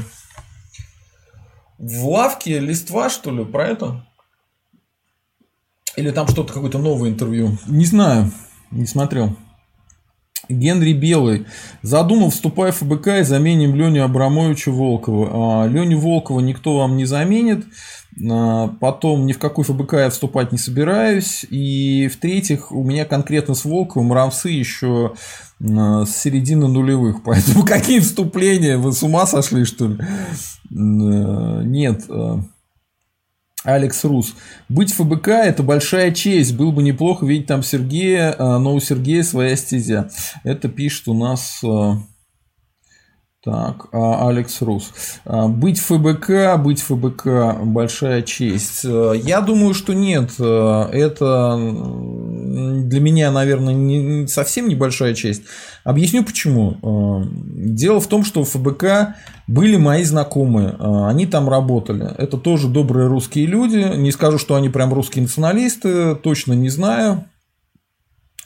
[1.79, 3.43] в лавке листва, что ли?
[3.43, 4.05] Про это?
[5.95, 7.57] Или там что-то, какое-то новое интервью?
[7.65, 8.31] Не знаю.
[8.69, 9.35] Не смотрел.
[10.49, 11.47] Генри Белый.
[11.81, 15.63] Задумал, вступая в ФБК и заменим Леню Абрамовича Волкова.
[15.63, 17.65] А, Леню Волкова никто вам не заменит.
[18.29, 21.45] А, потом ни в какой ФБК я вступать не собираюсь.
[21.49, 25.13] И в-третьих, у меня конкретно с Волковым рамсы еще
[25.61, 27.23] а, с середины нулевых.
[27.25, 28.77] Поэтому какие вступления?
[28.77, 29.97] Вы с ума сошли, что ли?
[30.69, 32.05] Нет.
[33.63, 34.35] Алекс Рус.
[34.69, 36.55] Быть ФБК– это большая честь.
[36.55, 40.11] Было бы неплохо видеть там Сергея, но у Сергея своя стезя.
[40.43, 41.63] Это пишет у нас
[43.45, 44.91] так, а, Алекс Рус.
[45.23, 48.81] А, быть ФБК, быть ФБК– большая честь.
[48.83, 50.31] А, я думаю, что нет.
[50.39, 55.43] Это для меня, наверное, не, совсем небольшая честь.
[55.83, 57.27] Объясню почему.
[57.45, 60.75] Дело в том, что в ФБК были мои знакомые.
[60.79, 62.15] Они там работали.
[62.17, 63.95] Это тоже добрые русские люди.
[63.95, 66.15] Не скажу, что они прям русские националисты.
[66.15, 67.25] Точно не знаю.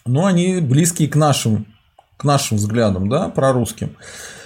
[0.06, 1.68] Но они близкие к нашим,
[2.18, 3.88] к нашим взглядам, да, прорусским.
[3.88, 4.39] русским.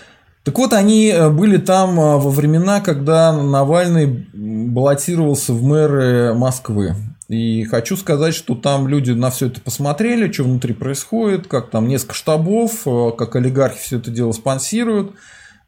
[0.43, 6.95] Так вот, они э, были там э, во времена, когда Навальный баллотировался в мэры Москвы.
[7.29, 11.87] И хочу сказать, что там люди на все это посмотрели, что внутри происходит, как там
[11.87, 15.15] несколько штабов, э, как олигархи все это дело спонсируют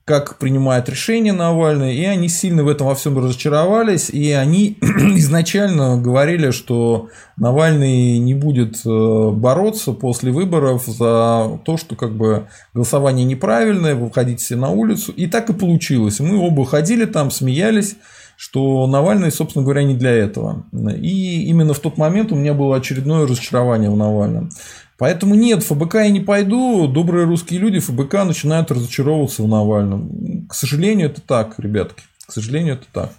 [0.05, 5.97] как принимает решения Навальный, и они сильно в этом во всем разочаровались, и они изначально
[5.97, 13.25] говорили, что Навальный не будет э, бороться после выборов за то, что как бы голосование
[13.25, 16.19] неправильное, вы выходите на улицу, и так и получилось.
[16.19, 17.95] Мы оба ходили там, смеялись,
[18.37, 20.65] что Навальный, собственно говоря, не для этого.
[21.01, 24.49] И именно в тот момент у меня было очередное разочарование в Навальном.
[24.97, 26.87] Поэтому нет, ФБК я не пойду.
[26.87, 30.47] Добрые русские люди ФБК начинают разочаровываться в Навальном.
[30.47, 32.03] К сожалению, это так, ребятки.
[32.25, 33.11] К сожалению, это так.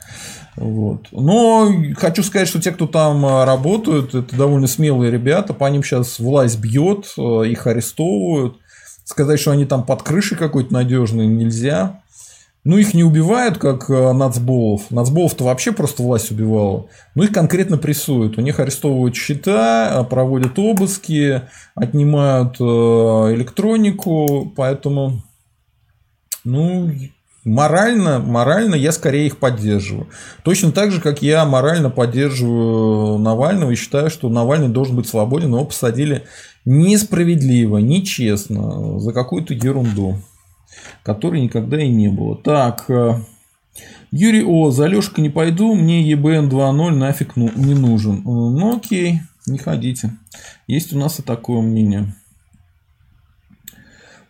[0.56, 1.08] Вот.
[1.12, 5.52] Но хочу сказать, что те, кто там а, работают, это довольно смелые ребята.
[5.52, 8.56] По ним сейчас власть бьет, а, их арестовывают.
[9.04, 12.02] Сказать, что они там под крышей какой-то надежный, нельзя.
[12.66, 14.90] Ну, их не убивают, как э, нацболов.
[14.90, 16.88] Нацболов-то вообще просто власть убивала.
[17.14, 18.38] Ну, их конкретно прессуют.
[18.38, 21.42] У них арестовывают счета, э, проводят обыски,
[21.76, 24.52] отнимают э, электронику.
[24.56, 25.22] Поэтому,
[26.42, 26.90] ну,
[27.44, 30.08] морально, морально я скорее их поддерживаю.
[30.42, 35.52] Точно так же, как я морально поддерживаю Навального и считаю, что Навальный должен быть свободен.
[35.52, 36.24] Его посадили
[36.64, 40.16] несправедливо, нечестно, за какую-то ерунду
[41.02, 42.36] которой никогда и не было.
[42.36, 43.20] Так, э,
[44.10, 48.18] Юрий О, за Лешка не пойду, мне ЕБН 2.0 нафиг ну, не нужен.
[48.18, 50.12] Э, ну окей, не ходите.
[50.66, 52.14] Есть у нас и такое мнение.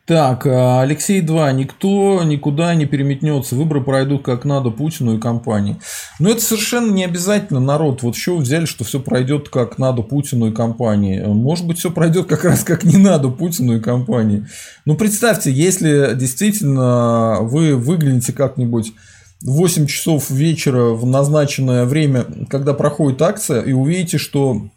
[0.06, 1.50] Так, а, Алексей 2.
[1.52, 3.56] Никто никуда не переметнется.
[3.56, 5.78] Выборы пройдут как надо Путину и компании.
[6.20, 8.02] Но это совершенно не обязательно народ.
[8.02, 11.20] Вот еще взяли, что все пройдет как надо Путину и компании.
[11.24, 14.46] Может быть, все пройдет как раз как не надо Путину и компании.
[14.84, 18.92] Ну, представьте, если действительно вы выглянете как-нибудь
[19.40, 24.68] в 8 часов вечера в назначенное время, когда проходит акция, и увидите, что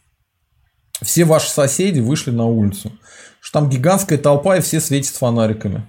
[1.04, 2.92] все ваши соседи вышли на улицу
[3.40, 5.88] что там гигантская толпа и все светят фонариками.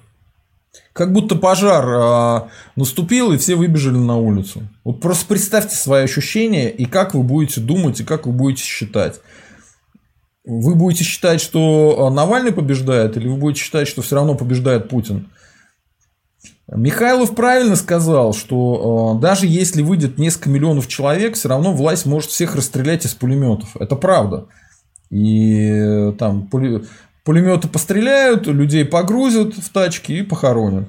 [0.93, 4.63] Как будто пожар а, наступил, и все выбежали на улицу.
[4.85, 9.21] Вот просто представьте свои ощущения, и как вы будете думать, и как вы будете считать.
[10.45, 14.89] Вы будете считать, что а, Навальный побеждает, или вы будете считать, что все равно побеждает
[14.89, 15.29] Путин?
[16.73, 22.31] Михайлов правильно сказал, что э, даже если выйдет несколько миллионов человек, все равно власть может
[22.31, 23.77] всех расстрелять из пулеметов.
[23.77, 24.47] Это правда.
[25.11, 26.47] И э, там
[27.31, 30.89] Пулеметы постреляют, людей погрузят в тачки и похоронят.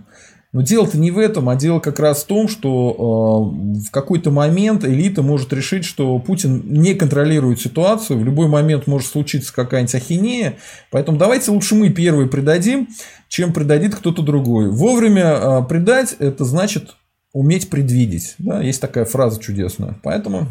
[0.53, 4.31] Но дело-то не в этом, а дело как раз в том, что э, в какой-то
[4.31, 9.93] момент элита может решить, что Путин не контролирует ситуацию, в любой момент может случиться какая-нибудь
[9.93, 10.55] ахинея,
[10.89, 12.87] поэтому давайте лучше мы первые предадим,
[13.27, 14.71] чем предадит кто-то другой.
[14.71, 16.95] Вовремя э, предать– это значит
[17.33, 18.33] уметь предвидеть.
[18.39, 18.63] Да?
[18.63, 19.99] Есть такая фраза чудесная.
[20.01, 20.47] Поэтому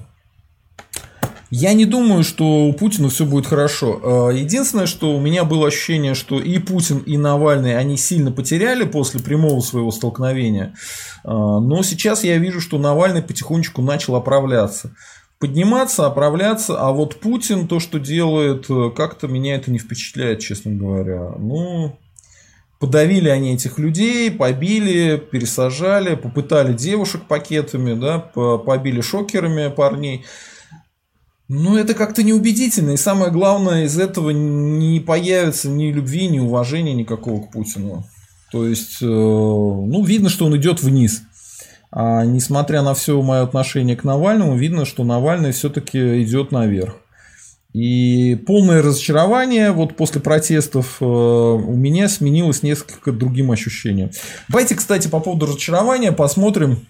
[1.50, 4.00] я не думаю, что у Путина все будет хорошо.
[4.02, 8.84] А, единственное, что у меня было ощущение, что и Путин, и Навальный, они сильно потеряли
[8.84, 10.74] после прямого своего столкновения.
[11.24, 14.94] А, но сейчас я вижу, что Навальный потихонечку начал оправляться.
[15.40, 21.32] Подниматься, оправляться, а вот Путин, то, что делает, как-то меня это не впечатляет, честно говоря.
[21.38, 21.98] Ну,
[22.80, 30.24] Подавили они этих людей, побили, пересажали, попытали девушек пакетами, да, побили шокерами парней.
[31.52, 32.92] Ну, это как-то неубедительно.
[32.92, 38.04] И самое главное, из этого не появится ни любви, ни уважения никакого к Путину.
[38.52, 41.22] То есть, э, ну, видно, что он идет вниз.
[41.90, 46.94] А несмотря на все мое отношение к Навальному, видно, что Навальный все-таки идет наверх.
[47.72, 54.12] И полное разочарование вот после протестов э, у меня сменилось несколько другим ощущением.
[54.48, 56.86] Давайте, кстати, по поводу разочарования посмотрим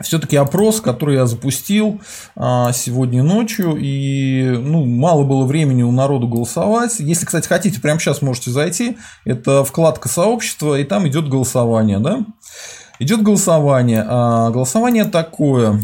[0.00, 2.00] все-таки опрос, который я запустил
[2.34, 6.96] а, сегодня ночью, и ну, мало было времени у народу голосовать.
[6.98, 8.98] Если, кстати, хотите, прямо сейчас можете зайти.
[9.24, 11.98] Это вкладка сообщества, и там идет голосование.
[11.98, 12.20] Да?
[12.98, 14.04] Идет голосование.
[14.06, 15.80] А голосование такое.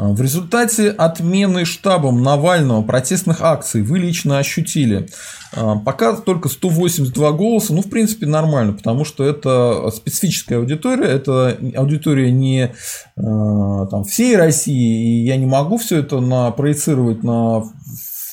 [0.00, 5.08] А, в результате отмены штабом Навального протестных акций вы лично ощутили.
[5.54, 11.58] А, пока только 182 голоса, ну, в принципе, нормально, потому что это специфическая аудитория, это
[11.76, 12.72] аудитория не
[13.16, 17.64] а, там, всей России, и я не могу все это на, проецировать на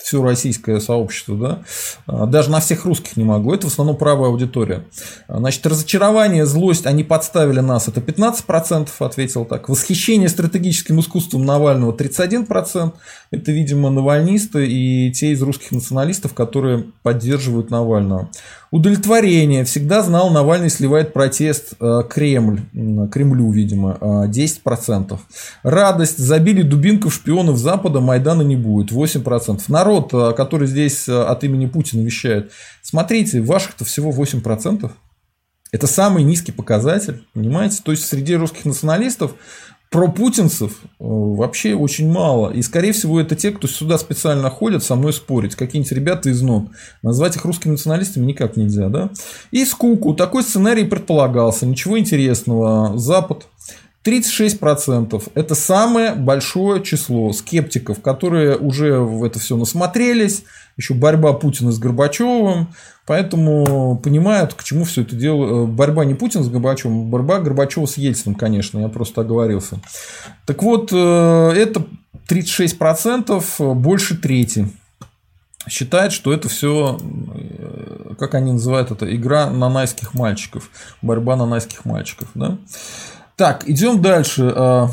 [0.07, 1.63] все российское сообщество, да,
[2.05, 4.85] а, даже на всех русских не могу, это в основном правая аудитория.
[5.27, 9.67] Значит, разочарование, злость, они подставили нас, это 15%, ответил так.
[9.67, 12.93] Восхищение стратегическим искусством Навального 31%,
[13.29, 18.29] это, видимо, навальнисты и те из русских националистов, которые поддерживают Навального.
[18.71, 19.63] Удовлетворение.
[19.65, 22.61] Всегда знал, Навальный сливает протест э, Кремль,
[23.11, 25.13] Кремлю, видимо, 10%.
[25.13, 25.17] Э,
[25.63, 26.17] Радость.
[26.17, 28.91] Забили дубинков шпионов Запада, Майдана не будет.
[28.91, 29.61] 8%.
[29.67, 32.51] Народ, э, который здесь от имени Путина вещает.
[32.81, 34.91] Смотрите, ваших-то всего 8%.
[35.71, 37.81] Это самый низкий показатель, понимаете?
[37.83, 39.35] То есть среди русских националистов
[39.89, 42.51] про путинцев э, вообще очень мало.
[42.51, 45.55] И, скорее всего, это те, кто сюда специально ходят со мной спорить.
[45.55, 46.69] Какие-нибудь ребята из НОН.
[47.03, 48.89] Назвать их русскими националистами никак нельзя.
[48.89, 49.11] Да?
[49.51, 50.13] И скуку.
[50.13, 51.65] Такой сценарий предполагался.
[51.65, 52.97] Ничего интересного.
[52.97, 53.47] Запад
[54.07, 60.43] 36% это самое большое число скептиков, которые уже в это все насмотрелись,
[60.77, 62.69] еще борьба Путина с Горбачевым,
[63.05, 65.63] поэтому понимают, к чему все это дело.
[65.63, 69.79] Э, борьба не Путина с Горбачевым, борьба Горбачева с Ельциным, конечно, я просто оговорился.
[70.45, 71.83] Так вот, э, это
[72.29, 74.69] 36%, больше трети
[75.67, 80.69] считает, что это все, э, как они называют это, игра нанайских мальчиков,
[81.01, 82.29] борьба нанайских мальчиков.
[82.35, 82.57] Да?
[83.35, 84.89] Так, идем дальше.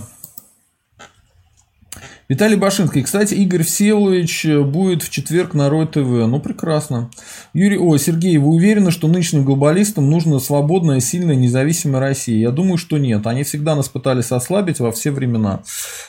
[2.35, 3.05] Виталий Башинский.
[3.05, 6.27] Кстати, Игорь Всеволович будет в четверг на Рой ТВ.
[6.27, 7.09] Ну, прекрасно.
[7.53, 12.37] Юрий, о, Сергей, вы уверены, что нынешним глобалистам нужна свободная, сильная, независимая Россия?
[12.37, 13.25] Я думаю, что нет.
[13.29, 15.63] Они всегда нас пытались ослабить во все времена.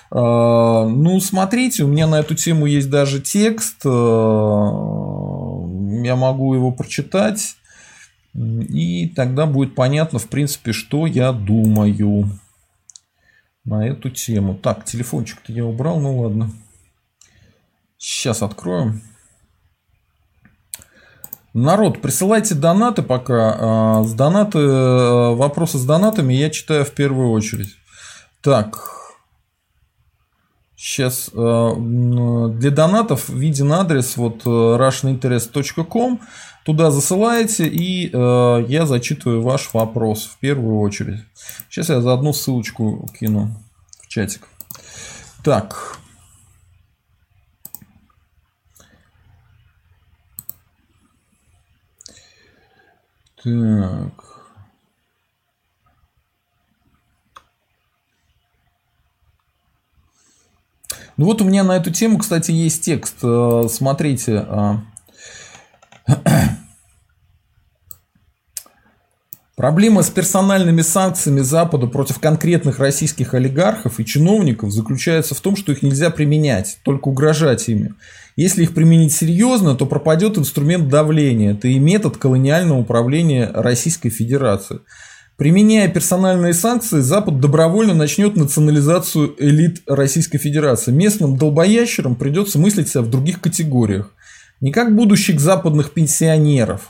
[0.10, 3.86] А, ну, смотрите, у меня на эту тему есть даже текст.
[3.86, 4.72] А,
[6.04, 7.56] я могу его прочитать.
[8.34, 12.32] И тогда будет понятно, в принципе, что я думаю
[13.65, 14.56] на эту тему.
[14.56, 16.52] Так, телефончик-то я убрал, ну ладно.
[17.98, 19.02] Сейчас откроем.
[21.54, 23.56] Народ, присылайте донаты пока.
[23.58, 27.77] А, с донаты, э, вопросы с донатами я читаю в первую очередь.
[28.42, 28.92] Так.
[30.75, 36.19] Сейчас э, для донатов виден адрес вот э, russianinterest.com.
[36.66, 41.20] Туда засылаете, и я зачитываю ваш вопрос в первую очередь.
[41.70, 43.56] Сейчас я заодно ссылочку кину
[44.02, 44.48] в чатик.
[45.44, 46.00] Так.
[53.44, 54.26] Так.
[61.18, 63.18] Ну вот у меня на эту тему, кстати, есть текст.
[63.22, 64.48] Э, смотрите.
[69.56, 75.71] Проблема с персональными санкциями Запада против конкретных российских олигархов и чиновников заключается в том, что
[75.71, 77.93] их нельзя применять, только угрожать ими.
[78.35, 81.53] Если их применить серьезно, то пропадет инструмент давления.
[81.53, 84.79] Это и метод колониального управления Российской Федерации.
[85.37, 90.91] Применяя персональные санкции, Запад добровольно начнет национализацию элит Российской Федерации.
[90.91, 94.12] Местным долбоящерам придется мыслить себя в других категориях.
[94.60, 96.89] Не как будущих западных пенсионеров,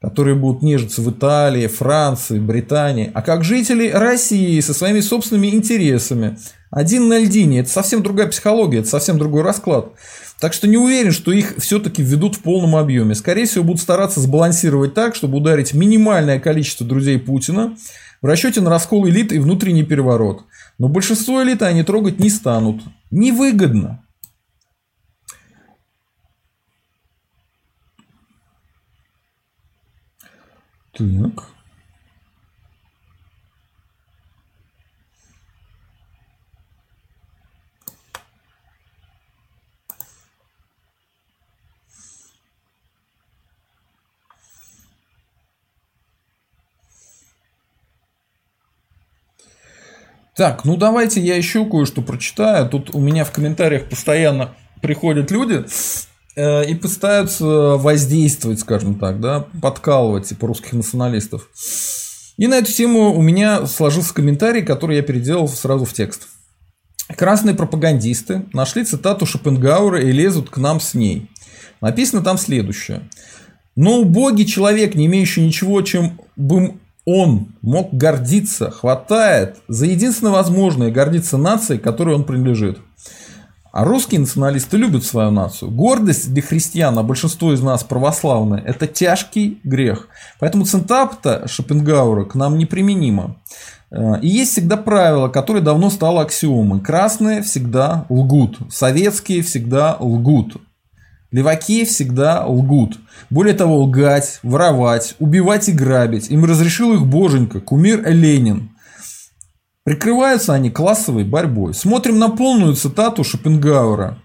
[0.00, 6.38] которые будут нежиться в Италии, Франции, Британии, а как жители России со своими собственными интересами.
[6.70, 9.92] Один на льдине– это совсем другая психология, это совсем другой расклад.
[10.38, 13.14] Так что не уверен, что их все-таки введут в полном объеме.
[13.14, 17.76] Скорее всего, будут стараться сбалансировать так, чтобы ударить минимальное количество друзей Путина
[18.22, 20.44] в расчете на раскол элит и внутренний переворот.
[20.78, 22.82] Но большинство элиты они трогать не станут.
[23.10, 24.04] Невыгодно.
[30.98, 31.44] Так.
[50.34, 52.68] Так, ну давайте я еще кое-что прочитаю.
[52.68, 55.64] Тут у меня в комментариях постоянно приходят люди
[56.38, 61.48] и пытаются воздействовать, скажем так, да, подкалывать типа русских националистов.
[62.36, 66.28] И на эту тему у меня сложился комментарий, который я переделал сразу в текст.
[67.16, 71.28] Красные пропагандисты нашли цитату Шопенгауэра и лезут к нам с ней.
[71.80, 73.08] Написано там следующее.
[73.74, 76.74] Но убогий человек, не имеющий ничего, чем бы
[77.04, 82.78] он мог гордиться, хватает за единственное возможное гордиться нацией, которой он принадлежит.
[83.72, 85.70] А русские националисты любят свою нацию.
[85.70, 90.08] Гордость для христиан, а большинство из нас православные, это тяжкий грех.
[90.40, 93.36] Поэтому центапта Шопенгауэра к нам неприменима.
[93.90, 96.80] Э, и есть всегда правило, которое давно стало аксиомой.
[96.80, 100.56] Красные всегда лгут, советские всегда лгут,
[101.30, 102.98] Леваки всегда лгут.
[103.28, 106.30] Более того, лгать, воровать, убивать и грабить.
[106.30, 108.70] Им разрешил их боженька, кумир Ленин.
[109.88, 111.72] Прикрываются они классовой борьбой.
[111.72, 114.18] Смотрим на полную цитату Шопенгауэра.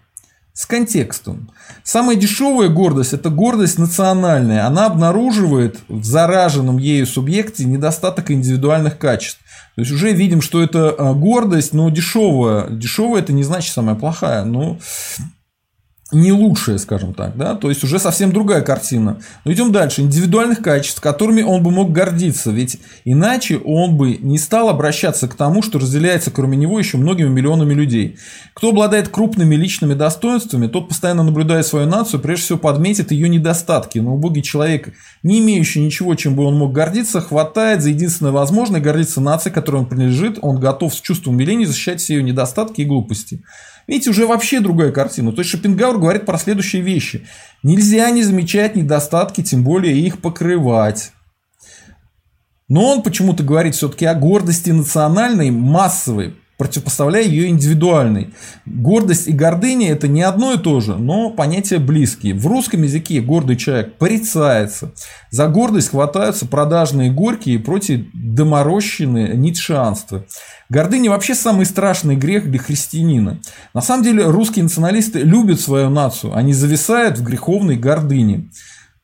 [0.52, 1.52] С контекстом.
[1.86, 4.68] Самая дешевая гордость– это гордость национальная.
[4.68, 9.40] Она обнаруживает в зараженном ею субъекте недостаток индивидуальных качеств.
[9.76, 12.70] То есть уже видим, что это а, гордость, но дешевая.
[12.70, 14.44] Дешевая это не значит самая плохая.
[14.44, 14.80] Но
[16.14, 19.20] не лучшее, скажем так, да, то есть уже совсем другая картина.
[19.46, 20.02] Но идем дальше.
[20.02, 25.36] Индивидуальных качеств, которыми он бы мог гордиться, ведь иначе он бы не стал обращаться к
[25.36, 28.18] тому, что разделяется кроме него еще многими миллионами людей.
[28.54, 34.00] Кто обладает крупными личными достоинствами, тот постоянно наблюдая свою нацию, прежде всего подметит ее недостатки.
[34.00, 34.94] Но убогий человек,
[35.24, 39.78] не имеющий ничего, чем бы он мог гордиться, хватает за единственное возможное гордиться нацией, которой
[39.78, 43.44] он принадлежит, он готов с чувством умиления защищать все ее недостатки и глупости.
[43.88, 45.32] Видите, уже вообще другая картина.
[45.32, 47.28] То есть Шопенгауэр говорит про следующие вещи.
[47.64, 51.12] Нельзя не замечать недостатки, тем более их покрывать.
[52.70, 58.34] Но он почему-то говорит все-таки о гордости национальной, массовой, противопоставляя ее индивидуальной.
[58.66, 62.36] Гордость и гордыня это не одно и то же, но понятия близкие.
[62.36, 64.94] В русском языке гордый человек порицается.
[65.32, 70.26] За гордость хватаются продажные горькие против доморощенные ницшеанства.
[70.70, 73.40] Гордыня вообще самый страшный грех для христианина.
[73.74, 78.50] На самом деле русские националисты любят свою нацию, они зависают в греховной гордыне.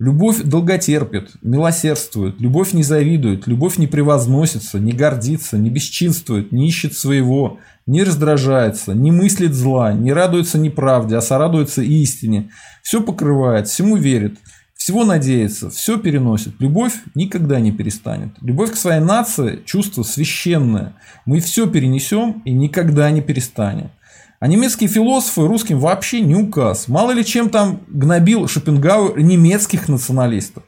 [0.02, 6.94] Любовь долготерпит, милосердствует, любовь не завидует, любовь не превозносится, не гордится, не бесчинствует, не ищет
[6.94, 12.50] своего, не раздражается, не мыслит зла, не радуется неправде, а сорадуется истине.
[12.82, 14.38] Все покрывает, всему верит,
[14.74, 16.54] всего надеется, все переносит.
[16.60, 18.30] Любовь никогда не перестанет.
[18.40, 20.94] Любовь к своей нации– чувство священное.
[21.26, 23.92] Мы все перенесем и никогда не перестанем.
[24.40, 26.88] А немецкие философы русским вообще не указ.
[26.88, 30.64] Мало ли чем там гнобил Шопенгауэр немецких националистов.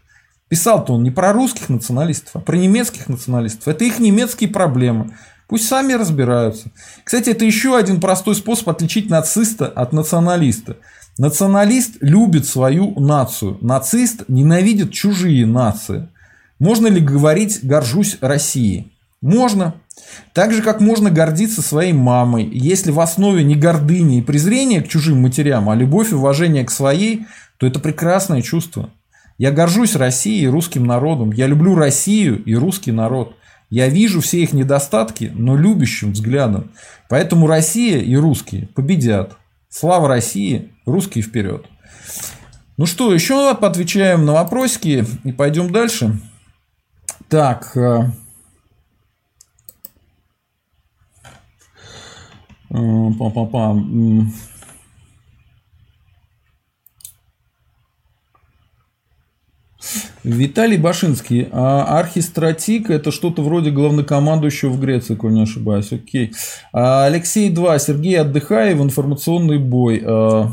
[0.49, 3.69] Писал-то он не про русских националистов, а про немецких националистов.
[3.69, 5.15] Это их немецкие проблемы.
[5.47, 6.71] Пусть сами разбираются.
[7.05, 10.77] Кстати, это еще один простой способ отличить нациста от националиста.
[11.17, 13.57] Националист любит свою нацию.
[13.61, 16.09] Нацист ненавидит чужие нации.
[16.59, 18.90] Можно ли говорить «горжусь Россией»?
[19.21, 19.75] Можно.
[20.33, 24.87] Так же, как можно гордиться своей мамой, если в основе не гордыни и презрение к
[24.87, 27.25] чужим матерям, а любовь и уважение к своей,
[27.57, 28.89] то это прекрасное чувство.
[29.37, 31.31] Я горжусь Россией и русским народом.
[31.31, 33.35] Я люблю Россию и русский народ.
[33.69, 36.71] Я вижу все их недостатки, но любящим взглядом.
[37.09, 39.37] Поэтому Россия и русские победят.
[39.69, 41.65] Слава России, русские вперед.
[42.77, 46.19] Ну что, еще отвечаем на вопросики и пойдем дальше.
[47.29, 47.71] Так,
[52.71, 53.75] Па-па-па.
[60.23, 61.49] Виталий Башинский.
[61.51, 65.91] А архистратик это что-то вроде главнокомандующего в Греции, коль не ошибаюсь.
[65.91, 66.31] Окей.
[66.71, 67.79] А Алексей 2.
[67.79, 70.01] Сергей отдыхай в информационный бой.
[70.05, 70.51] А,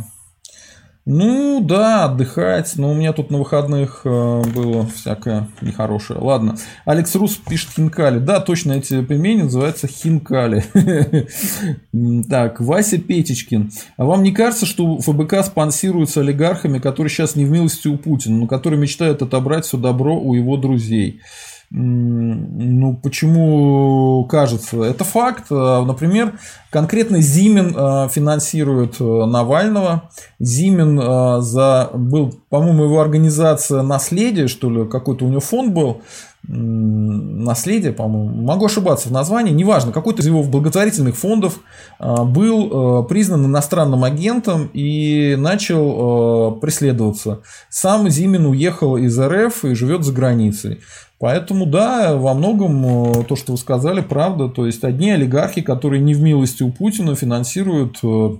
[1.10, 2.74] ну да, отдыхать.
[2.76, 6.18] Но у меня тут на выходных э, было всякое нехорошее.
[6.20, 6.56] Ладно.
[6.84, 8.18] Алекс Рус пишет хинкали.
[8.18, 10.64] Да, точно эти пельмени называются хинкали.
[12.28, 13.70] Так, Вася Петечкин.
[13.96, 18.36] А вам не кажется, что ФБК спонсируется олигархами, которые сейчас не в милости у Путина,
[18.36, 21.22] но которые мечтают отобрать все добро у его друзей?
[21.70, 24.82] Ну, почему кажется?
[24.82, 25.46] Это факт.
[25.50, 26.38] Э, например,
[26.70, 30.08] конкретно Зимин э, финансирует э, Навального.
[30.38, 30.98] Зимин
[31.42, 36.00] за, был, по-моему, его организация «Наследие», что ли, какой-то у него фонд был,
[36.46, 41.58] наследие, по-моему, могу ошибаться в названии, неважно, какой-то из его благотворительных фондов
[41.98, 47.40] был признан иностранным агентом и начал преследоваться.
[47.68, 50.80] Сам Зимин уехал из РФ и живет за границей.
[51.18, 54.48] Поэтому, да, во многом э, то, что вы сказали, правда.
[54.48, 58.36] То есть, одни олигархи, которые не в милости у Путина, финансируют э,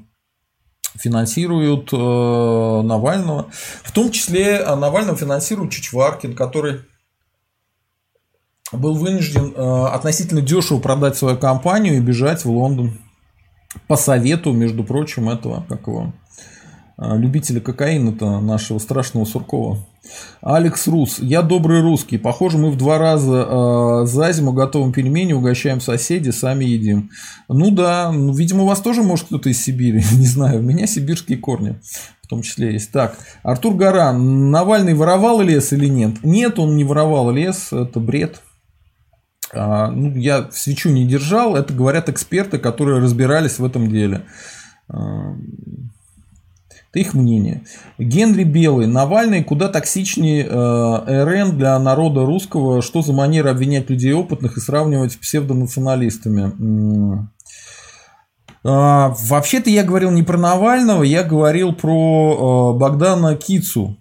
[0.97, 3.47] финансируют э, Навального.
[3.83, 6.83] В том числе Навального финансирует Чичваркин, который
[8.73, 12.99] был вынужден относительно дешево продать свою компанию и бежать в Лондон.
[13.87, 16.13] По совету, между прочим, этого, как его,
[16.99, 19.79] любителя кокаина-то нашего страшного Суркова.
[20.41, 21.19] Алекс Рус.
[21.19, 22.19] Я добрый русский.
[22.19, 27.11] Похоже, мы в два раза э, за зиму готовим пельмени, угощаем соседей, сами едим.
[27.49, 30.03] Ну да, ну, видимо, у вас тоже может кто-то из Сибири.
[30.13, 31.77] Не знаю, у меня сибирские корни
[32.23, 32.93] в том числе есть.
[32.93, 34.51] Так, Артур Гаран.
[34.51, 36.23] Навальный воровал лес или нет?
[36.23, 38.43] Нет, он не воровал лес, это бред.
[39.53, 44.23] А, ну, я свечу не держал, это говорят эксперты, которые разбирались в этом деле.
[44.89, 45.35] А,
[46.91, 47.65] это их мнение.
[47.99, 48.87] Генри Белый.
[48.87, 52.81] Навальный куда токсичнее э, РН для народа русского.
[52.81, 57.29] Что за манера обвинять людей опытных и сравнивать с псевдонационалистами?
[58.65, 63.99] А, вообще-то я говорил не про Навального, я говорил про э, Богдана Кицу,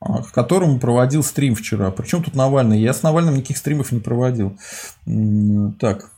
[0.00, 1.90] к которому проводил стрим вчера.
[1.90, 2.80] Причем тут Навальный?
[2.80, 4.58] Я с Навальным никаких стримов не проводил.
[5.78, 6.10] Так.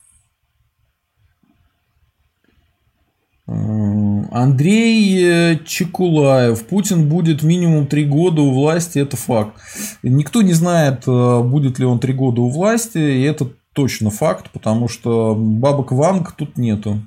[3.46, 6.64] Андрей э, Чекулаев.
[6.66, 9.60] Путин будет минимум три года у власти, это факт.
[10.02, 14.50] Никто не знает, э, будет ли он три года у власти, и это точно факт,
[14.52, 17.02] потому что бабок Ванг тут нету.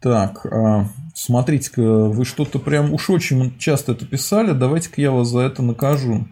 [0.00, 0.86] Так, а,
[1.24, 6.26] смотрите-ка, вы что-то прям уж очень часто это писали, давайте-ка я вас за это накажу,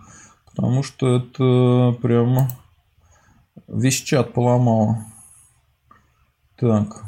[0.46, 2.48] потому что это прям
[3.68, 5.04] весь чат поломало.
[6.56, 7.04] Так,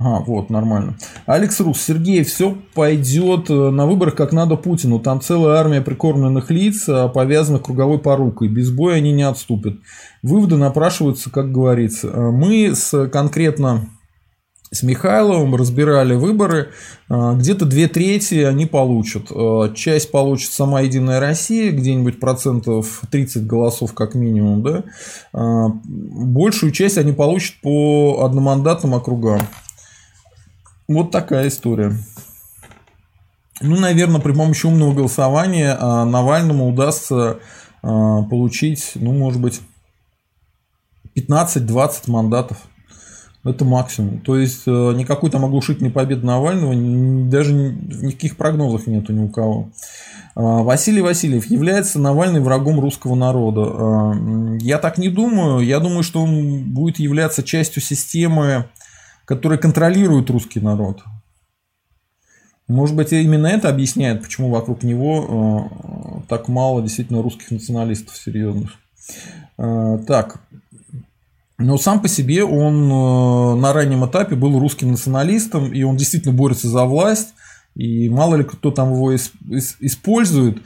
[0.00, 0.96] а, вот, нормально.
[1.26, 5.00] Алекс Рус, Сергей, все пойдет э, на выборах как надо Путину.
[5.00, 8.46] Там целая армия прикормленных лиц, а, повязанных круговой порукой.
[8.46, 9.74] Без боя они не отступят.
[10.22, 12.10] Выводы напрашиваются, как говорится.
[12.14, 13.88] А, мы с конкретно
[14.70, 16.70] с Михайловым разбирали выборы,
[17.08, 19.28] а, где-то две трети они получат.
[19.74, 24.84] Часть получит сама Единая Россия, где-нибудь процентов 30 голосов как минимум, да.
[25.84, 29.40] Большую часть они получат по одномандатным округам.
[30.88, 31.94] Вот такая история.
[33.60, 37.40] Ну, наверное, при помощи умного голосования а, Навальному удастся
[37.82, 39.60] а, получить, ну, может быть,
[41.16, 42.58] 15-20 мандатов.
[43.44, 44.20] Это максимум.
[44.20, 46.74] То есть э, никакой там оглушительной победы Навального
[47.30, 49.70] даже в никаких прогнозах нету ни у кого.
[50.34, 54.14] А, Василий Васильев является Навальный врагом русского народа.
[54.60, 55.60] Я так не думаю.
[55.60, 58.66] Я думаю, что он будет являться частью системы
[59.28, 61.02] которые контролируют русский народ.
[62.66, 68.70] Может быть, именно это объясняет, почему вокруг него э, так мало действительно русских националистов серьезных.
[69.58, 70.40] Э, так,
[71.58, 76.32] но сам по себе он э, на раннем этапе был русским националистом, и он действительно
[76.32, 77.34] борется за власть,
[77.74, 80.62] и мало ли кто там его использует.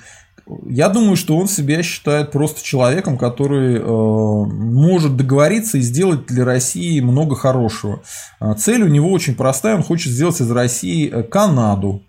[0.67, 6.45] Я думаю, что он себя считает просто человеком, который э, может договориться и сделать для
[6.45, 8.03] России много хорошего.
[8.39, 12.03] А цель у него очень простая, он хочет сделать из России э, Канаду.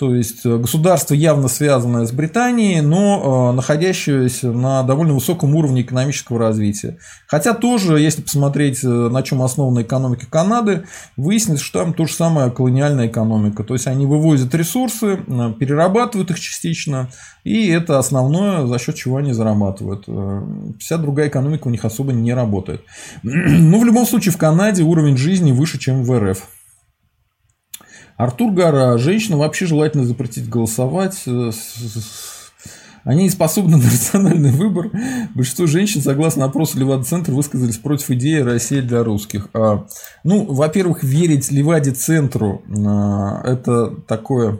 [0.00, 5.82] То есть э, государство явно связанное с Британией, но э, находящееся на довольно высоком уровне
[5.82, 6.96] экономического развития.
[7.26, 10.84] Хотя тоже, если посмотреть, э, на чем основана экономика Канады,
[11.18, 13.62] выяснится, что там то же самое колониальная экономика.
[13.62, 15.18] То есть они вывозят ресурсы,
[15.58, 17.10] перерабатывают их частично,
[17.44, 20.06] и это основное, за счет чего они зарабатывают.
[20.78, 22.84] Вся другая экономика у них особо не работает.
[23.22, 26.48] Но в любом случае в Канаде уровень жизни выше, чем в РФ.
[28.20, 31.22] Артур Гара, женщинам вообще желательно запретить голосовать.
[31.26, 31.50] Э,
[33.04, 34.90] они не способны на рациональный выбор.
[35.34, 39.48] Большинство женщин, согласно опросу Левада-центр, высказались против идеи России для русских.
[39.54, 39.86] А,
[40.22, 44.58] ну, во-первых, верить Леваде-центру а,– это такое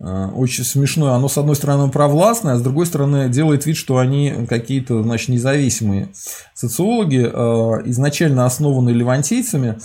[0.00, 1.12] а, очень смешное.
[1.12, 5.28] Оно, с одной стороны, провластное, а с другой стороны, делает вид, что они какие-то, значит,
[5.28, 6.08] независимые
[6.54, 7.22] социологи,
[7.88, 9.78] изначально основанные левантийцами.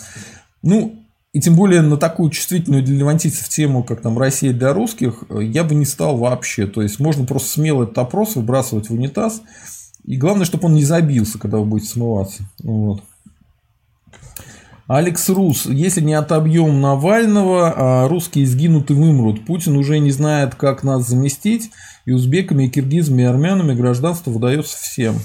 [0.64, 1.05] Ну,
[1.36, 5.66] и тем более на такую чувствительную для левантийцев тему, как там Россия для русских, я
[5.66, 6.66] бы не стал вообще.
[6.66, 9.42] То есть можно просто смело этот опрос выбрасывать в унитаз.
[10.06, 12.44] И главное, чтобы он не забился, когда вы будете смываться.
[12.64, 13.04] Вот.
[14.88, 19.46] Алекс Рус, если не отобьем Навального, а русские сгинут и вымрут.
[19.46, 21.70] Путин уже не знает, как нас заместить.
[22.06, 25.16] И узбеками, и киргизами, и армянами гражданство выдается всем.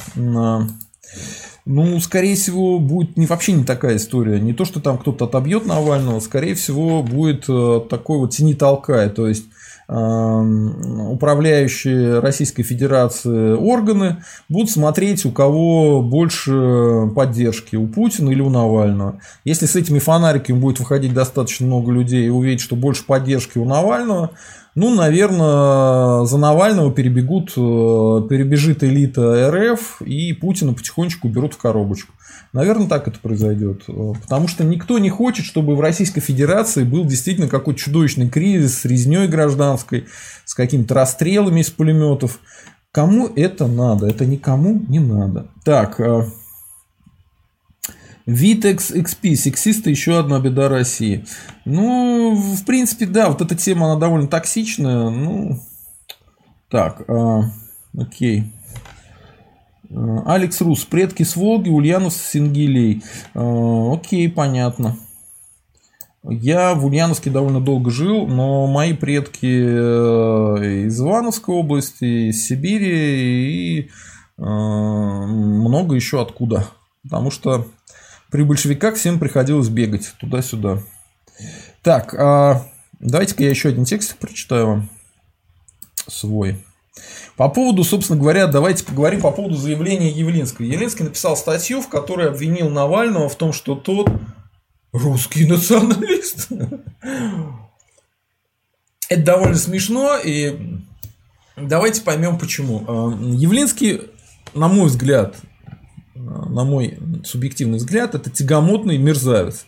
[1.72, 4.40] Ну, скорее всего, будет не, вообще не такая история.
[4.40, 9.08] Не то, что там кто-то отобьет Навального, скорее всего, будет э, такой вот тени толкая.
[9.08, 9.44] То есть
[9.86, 14.16] эм, управляющие Российской Федерации органы
[14.48, 19.20] будут смотреть, у кого больше поддержки, у Путина или у Навального.
[19.44, 23.64] Если с этими фонариками будет выходить достаточно много людей и увидеть, что больше поддержки у
[23.64, 24.32] Навального,
[24.74, 32.12] ну, наверное, за Навального перебегут, э, перебежит элита РФ и Путина потихонечку берут в коробочку.
[32.52, 33.82] Наверное, так это произойдет.
[33.88, 38.80] Э, потому что никто не хочет, чтобы в Российской Федерации был действительно какой-то чудовищный кризис
[38.80, 40.06] с резней гражданской,
[40.44, 42.38] с какими-то расстрелами из пулеметов.
[42.92, 44.08] Кому это надо?
[44.08, 45.48] Это никому не надо.
[45.64, 46.24] Так, э,
[48.30, 51.24] Vitex XP, сексисты, еще одна беда России.
[51.64, 55.10] Ну, в принципе, да, вот эта тема, она довольно токсичная.
[55.10, 55.60] Ну,
[56.68, 57.40] так, э,
[57.98, 58.52] окей.
[59.92, 63.02] А, Алекс Рус, предки с Волги, Ульянов с Сингилей.
[63.34, 64.96] Э, окей, понятно.
[66.22, 73.78] Я в Ульяновске довольно долго жил, но мои предки э, из Ивановской области, из Сибири
[73.78, 73.90] и
[74.38, 76.66] э, много еще откуда.
[77.02, 77.66] Потому что
[78.30, 80.82] при большевиках всем приходилось бегать туда-сюда.
[81.82, 82.66] Так, а
[83.00, 84.90] давайте-ка я еще один текст прочитаю вам
[86.06, 86.64] свой.
[87.36, 90.66] По поводу, собственно говоря, давайте поговорим по поводу заявления Явлинского.
[90.66, 94.10] Явлинский написал статью, в которой обвинил Навального в том, что тот
[94.92, 96.48] русский националист.
[99.08, 100.78] Это довольно смешно, и
[101.56, 102.84] давайте поймем почему.
[102.86, 104.02] А, Явлинский,
[104.54, 105.36] на мой взгляд,
[106.30, 109.66] на мой субъективный взгляд, это тягомотный мерзавец.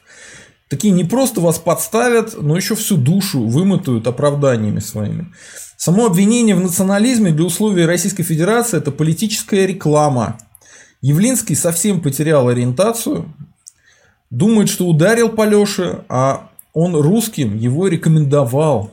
[0.69, 5.33] Такие не просто вас подставят, но еще всю душу вымотают оправданиями своими.
[5.77, 10.39] Само обвинение в национализме для условий Российской Федерации– это политическая реклама.
[11.01, 13.35] Явлинский совсем потерял ориентацию,
[14.31, 18.93] думает, что ударил по Леше, а он русским его рекомендовал.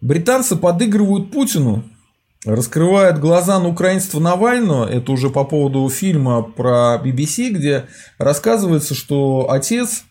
[0.00, 1.84] Британцы подыгрывают Путину,
[2.44, 7.86] раскрывает глаза на украинство Навального, это уже по поводу фильма про BBC, где
[8.18, 10.04] рассказывается, что отец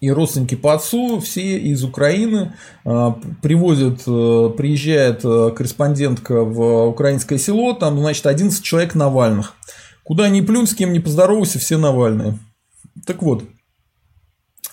[0.00, 7.38] и родственники по отцу все из Украины а, привозят, э, приезжает э, корреспондентка в украинское
[7.38, 9.54] село, там, значит, 11 человек Навальных.
[10.02, 12.38] Куда ни плюнь, с кем не поздоровайся, все Навальные.
[13.06, 13.44] Так вот,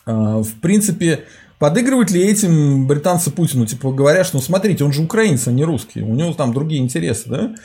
[0.06, 1.26] а, в принципе,
[1.62, 3.68] Подыгрывают ли этим британцы Путину?
[3.68, 6.02] Типа говорят, что ну смотрите, он же украинец, а не русский.
[6.02, 7.56] У него там другие интересы, да?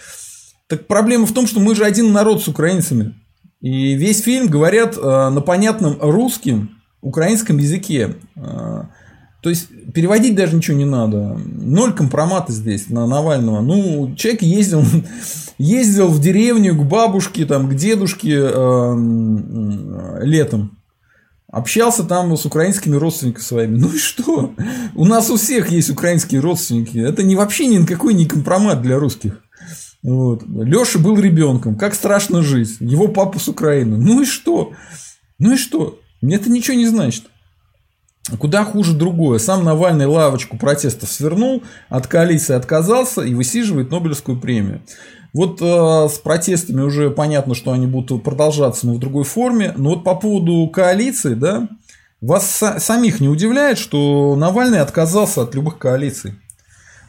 [0.66, 3.14] Так проблема в том, что мы же один народ с украинцами.
[3.62, 8.16] И весь фильм говорят э, на понятном русским, украинском языке.
[8.36, 8.82] Э,
[9.40, 11.38] то есть переводить даже ничего не надо.
[11.38, 13.62] Ноль компромата здесь на Навального.
[13.62, 14.82] Ну, человек ездил,
[15.57, 20.76] ездил в деревню к бабушке, там, к дедушке э, летом.
[21.57, 23.78] Общался там с украинскими родственниками своими.
[23.78, 24.54] Ну и что?
[24.94, 26.98] У нас у всех есть украинские родственники.
[26.98, 29.42] Это не вообще никакой не компромат для русских.
[30.02, 30.42] Вот.
[30.46, 31.76] Леша был ребенком.
[31.76, 32.76] Как страшно жить.
[32.80, 33.96] Его папа с Украины.
[33.96, 34.72] Ну и что?
[35.38, 35.98] Ну и что?
[36.20, 37.24] Мне это ничего не значит.
[38.38, 39.38] Куда хуже другое.
[39.38, 44.82] Сам Навальный лавочку протестов свернул, от коалиции отказался и высиживает Нобелевскую премию.
[45.37, 49.74] Вот э, с протестами уже понятно, что они будут продолжаться, но в другой форме.
[49.76, 51.68] Но вот по поводу коалиции, да,
[52.22, 56.37] вас самих не удивляет, что Навальный отказался от любых коалиций?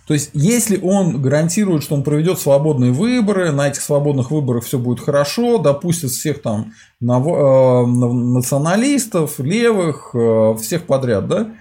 [0.08, 4.78] То есть, если он гарантирует, что он проведет свободные выборы, на этих свободных выборах все
[4.78, 11.52] будет хорошо, допустит всех там э, националистов, левых, э, всех подряд, да,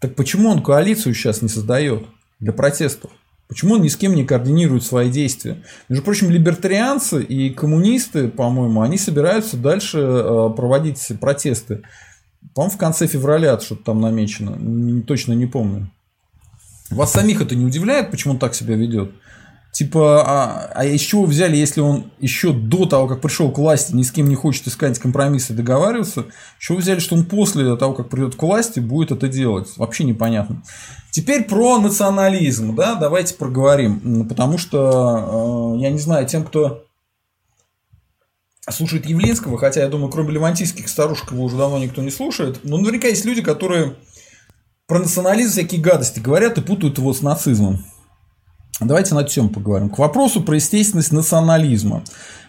[0.00, 2.06] так почему он коалицию сейчас не создает
[2.40, 3.12] для протестов?
[3.48, 5.62] Почему он ни с кем не координирует свои действия?
[5.88, 11.82] Между прочим, либертарианцы и коммунисты, по-моему, они собираются дальше э, проводить протесты.
[12.54, 15.02] По-моему, в конце февраля что-то там намечено.
[15.02, 15.90] Точно не помню.
[16.90, 19.12] Вас самих это не удивляет, почему он так себя ведет?
[19.72, 24.02] Типа, а, а чего взяли, если он еще до того, как пришел к власти, ни
[24.02, 26.26] с кем не хочет искать компромиссы и договариваться,
[26.58, 29.68] чего взяли, что он после того, как придет к власти, будет это делать?
[29.78, 30.62] Вообще непонятно.
[31.10, 36.84] Теперь про национализм, да, давайте проговорим, потому что, э, я не знаю, тем, кто
[38.70, 42.76] слушает Явлинского, хотя, я думаю, кроме левантийских старушек его уже давно никто не слушает, но
[42.76, 43.94] наверняка есть люди, которые
[44.86, 47.82] про национализм всякие гадости говорят и путают его с нацизмом.
[48.80, 49.90] Давайте на тему поговорим.
[49.90, 52.02] К вопросу про естественность национализма.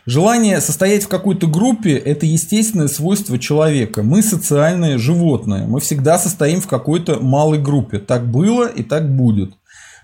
[0.06, 4.04] Желание состоять в какой-то группе– это естественное свойство человека.
[4.04, 5.66] Мы социальные животные.
[5.68, 8.00] Мы всегда состоим в какой-то малой группе.
[8.00, 9.54] Так было и так будет.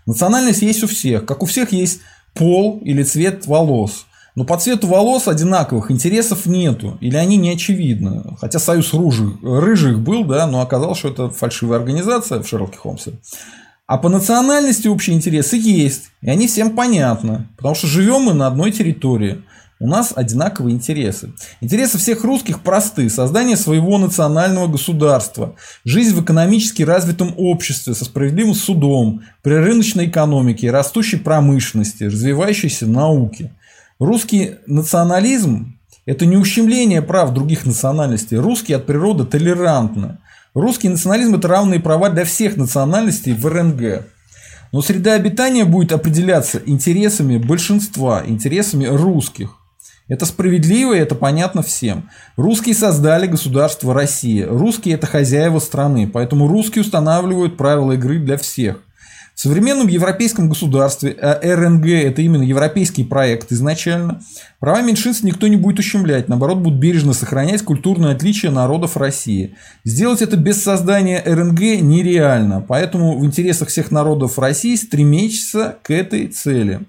[0.05, 1.25] Национальность есть у всех.
[1.25, 2.01] Как у всех есть
[2.33, 4.05] пол или цвет волос.
[4.35, 8.37] Но по цвету волос одинаковых интересов нету, или они не очевидны.
[8.39, 13.19] Хотя союз рыжих, рыжих был, да, но оказалось, что это фальшивая организация в Шерлоке Холмсе.
[13.89, 18.45] А по национальности общие интересы есть, и они всем понятны, потому что живем мы на
[18.45, 19.41] одной территории.
[19.79, 21.33] У нас одинаковые интересы.
[21.59, 23.09] Интересы всех русских просты.
[23.09, 25.55] Создание своего национального государства.
[25.85, 33.51] Жизнь в экономически развитом обществе со справедливым судом, при рыночной экономике, растущей промышленности, развивающейся науки.
[33.97, 38.37] Русский национализм– это не ущемление прав других национальностей.
[38.37, 40.19] Русские от природы толерантны.
[40.55, 44.05] Русский национализм– это равные права для всех национальностей в РНГ.
[44.71, 49.55] Но среда обитания будет определяться интересами большинства, интересами русских.
[50.07, 52.09] Это справедливо и это понятно всем.
[52.35, 54.47] Русские создали государство Россия.
[54.47, 58.79] Русские– это хозяева страны, поэтому русские устанавливают правила игры для всех.
[59.39, 64.21] В современном европейском государстве, а РНГ– это именно европейский проект изначально,
[64.59, 69.55] права меньшинств никто не будет ущемлять, наоборот, будут бережно сохранять культурные отличия народов России.
[69.85, 76.27] Сделать это без создания РНГ нереально, поэтому в интересах всех народов России стремиться к этой
[76.27, 76.81] цели.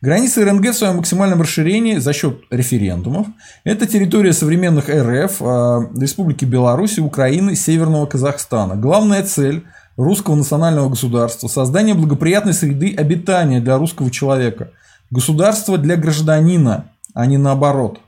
[0.00, 3.26] Границы РНГ в своем максимальном расширении за счет референдумов–
[3.64, 8.76] это территория современных РФ, а, Республики Беларусь, Украины, Северного Казахстана.
[8.76, 9.64] Главная цель–
[9.96, 14.70] русского национального государства, создание благоприятной среды обитания для русского человека,
[15.10, 18.00] государство для гражданина, а не наоборот.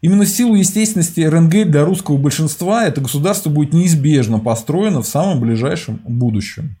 [0.00, 5.40] Именно в силу естественности РНГ для русского большинства это государство будет неизбежно построено в самом
[5.40, 6.76] ближайшем будущем.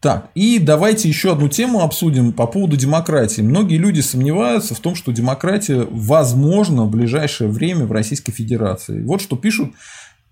[0.00, 3.42] Так, и давайте еще одну тему обсудим по поводу демократии.
[3.42, 9.02] Многие люди сомневаются в том, что демократия возможна в ближайшее время в Российской Федерации.
[9.02, 9.72] Вот что пишут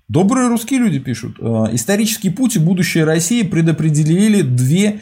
[0.08, 1.36] Добрые русские люди пишут.
[1.38, 5.00] «Э, исторический путь и будущее России предопределили две,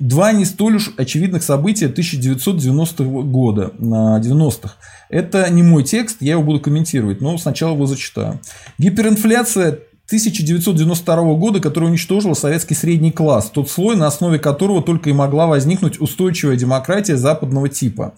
[0.00, 4.74] два не столь уж очевидных события 1990 года, 90-х.
[5.08, 8.40] Это не мой текст, я его буду комментировать, но сначала его зачитаю.
[8.78, 15.12] Гиперинфляция 1992 года, которая уничтожила советский средний класс, тот слой, на основе которого только и
[15.12, 18.14] могла возникнуть устойчивая демократия западного типа.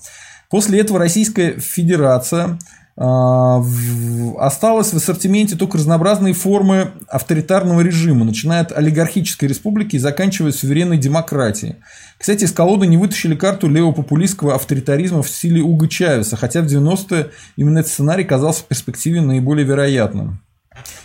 [0.49, 2.59] После этого Российская Федерация
[2.95, 10.99] осталось в ассортименте только разнообразные формы авторитарного режима, начиная от олигархической республики и заканчивая суверенной
[10.99, 11.77] демократией.
[12.19, 17.31] Кстати, из колоды не вытащили карту левопопулистского авторитаризма в стиле Уга Чавеса, хотя в 90-е
[17.57, 20.43] именно этот сценарий казался в перспективе наиболее вероятным.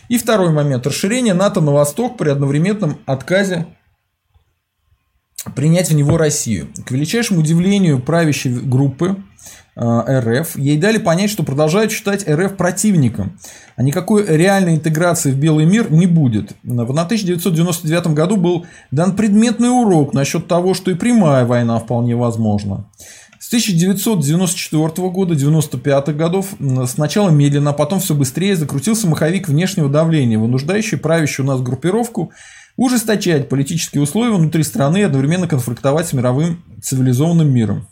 [0.09, 0.85] И второй момент.
[0.85, 3.65] Расширение НАТО на восток при одновременном отказе
[5.55, 6.67] принять в него Россию.
[6.85, 9.17] К величайшему удивлению правящей группы
[9.79, 13.37] РФ, ей дали понять, что продолжают считать РФ противником,
[13.75, 16.53] а никакой реальной интеграции в белый мир не будет.
[16.63, 22.85] В 1999 году был дан предметный урок насчет того, что и прямая война вполне возможна.
[23.39, 26.55] С 1994 года, 95 годов,
[26.87, 32.31] сначала медленно, а потом все быстрее закрутился маховик внешнего давления, вынуждающий правящую у нас группировку
[32.77, 37.87] ужесточать политические условия внутри страны и одновременно конфликтовать с мировым цивилизованным миром.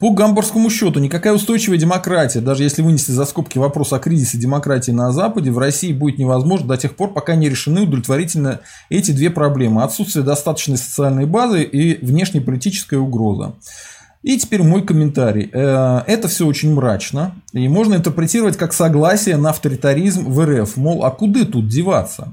[0.00, 4.90] По гамбургскому счету, никакая устойчивая демократия, даже если вынести за скобки вопрос о кризисе демократии
[4.90, 9.30] на Западе, в России будет невозможно до тех пор, пока не решены удовлетворительно эти две
[9.30, 9.84] проблемы.
[9.84, 13.54] Отсутствие достаточной социальной базы и внешнеполитическая угроза.
[14.24, 15.50] И теперь мой комментарий.
[15.52, 20.76] Э, это все очень мрачно, и можно интерпретировать как согласие на авторитаризм в РФ.
[20.76, 22.32] Мол, а куда тут деваться?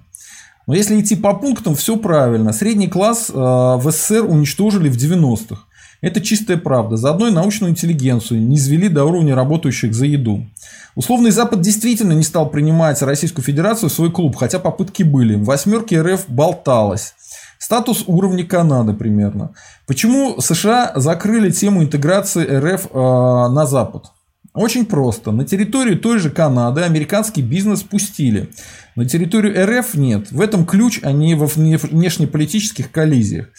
[0.68, 2.54] Но если идти по пунктам, все правильно.
[2.54, 5.64] Средний класс э, в СССР уничтожили в 90-х.
[6.02, 6.98] Это чистая правда.
[6.98, 10.48] Заодно и научную интеллигенцию не извели до уровня работающих за еду.
[10.96, 15.36] Условный Запад действительно не стал принимать Российскую Федерацию в свой клуб, хотя попытки были.
[15.36, 17.14] В восьмерке РФ болталось.
[17.60, 19.52] Статус уровня Канады примерно.
[19.86, 24.06] Почему США закрыли тему интеграции РФ э, на Запад?
[24.54, 25.32] Очень просто.
[25.32, 28.50] На территорию той же Канады американский бизнес пустили.
[28.96, 30.32] На территорию РФ нет.
[30.32, 33.50] В этом ключ, а не во внешнеполитических коллизиях.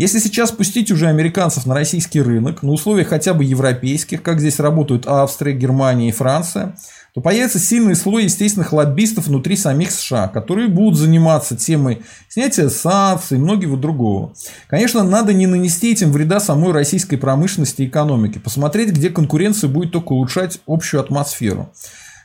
[0.00, 4.58] Если сейчас пустить уже американцев на российский рынок, на условиях хотя бы европейских, как здесь
[4.58, 6.74] работают Австрия, Германия и Франция,
[7.12, 13.36] то появится сильный слой естественных лоббистов внутри самих США, которые будут заниматься темой снятия санкций
[13.36, 14.32] и многого другого.
[14.68, 19.92] Конечно, надо не нанести этим вреда самой российской промышленности и экономике, посмотреть, где конкуренция будет
[19.92, 21.70] только улучшать общую атмосферу.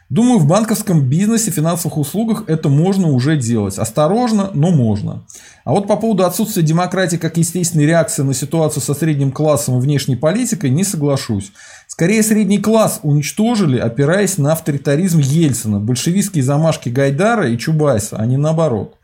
[0.10, 3.80] Думаю, в банковском бизнесе, финансовых услугах это можно уже делать.
[3.80, 5.26] Осторожно, но можно.
[5.64, 9.82] А вот по поводу отсутствия демократии как естественной реакции на ситуацию со средним классом и
[9.82, 11.51] внешней политикой не соглашусь.
[11.88, 18.38] Скорее, средний класс уничтожили, опираясь на авторитаризм Ельцина, большевистские замашки Гайдара и Чубайса, а не
[18.38, 18.95] наоборот.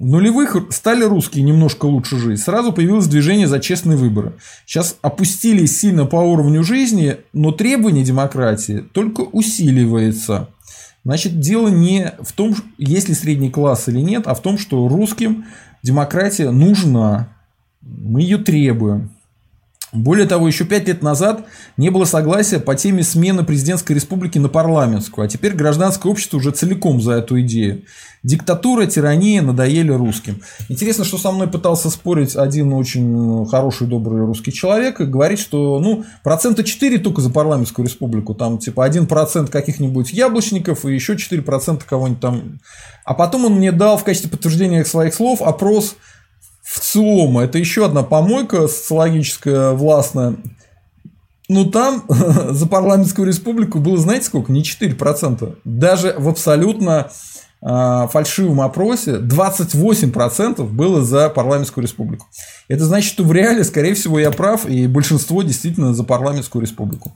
[0.00, 2.40] В нулевых стали русские немножко лучше жить.
[2.40, 4.32] Сразу появилось движение за честные выборы.
[4.64, 10.48] Сейчас опустились сильно по уровню жизни, но требование демократии только усиливается.
[11.04, 14.88] Значит, дело не в том, есть ли средний класс или нет, а в том, что
[14.88, 15.44] русским
[15.82, 17.28] демократия нужна.
[17.82, 19.10] Мы ее требуем.
[19.92, 21.44] Более того, еще пять лет назад
[21.76, 26.52] не было согласия по теме смены президентской республики на парламентскую, а теперь гражданское общество уже
[26.52, 27.82] целиком за эту идею.
[28.22, 30.42] Диктатура, тирания надоели русским.
[30.68, 35.80] Интересно, что со мной пытался спорить один очень хороший, добрый русский человек и говорит, что
[35.80, 41.82] ну, процента 4 только за парламентскую республику, там типа 1% каких-нибудь яблочников и еще 4%
[41.84, 42.60] кого-нибудь там.
[43.04, 45.96] А потом он мне дал в качестве подтверждения своих слов опрос
[46.70, 47.42] в ЦИОМа.
[47.42, 50.36] Это еще одна помойка социологическая, властная.
[51.48, 54.52] Ну, там за парламентскую республику было, знаете сколько?
[54.52, 55.58] Не 4%.
[55.64, 57.10] Даже в абсолютно
[57.60, 62.28] э, фальшивом опросе 28% было за парламентскую республику.
[62.68, 67.12] Это значит, что в реале, скорее всего, я прав, и большинство действительно за парламентскую республику.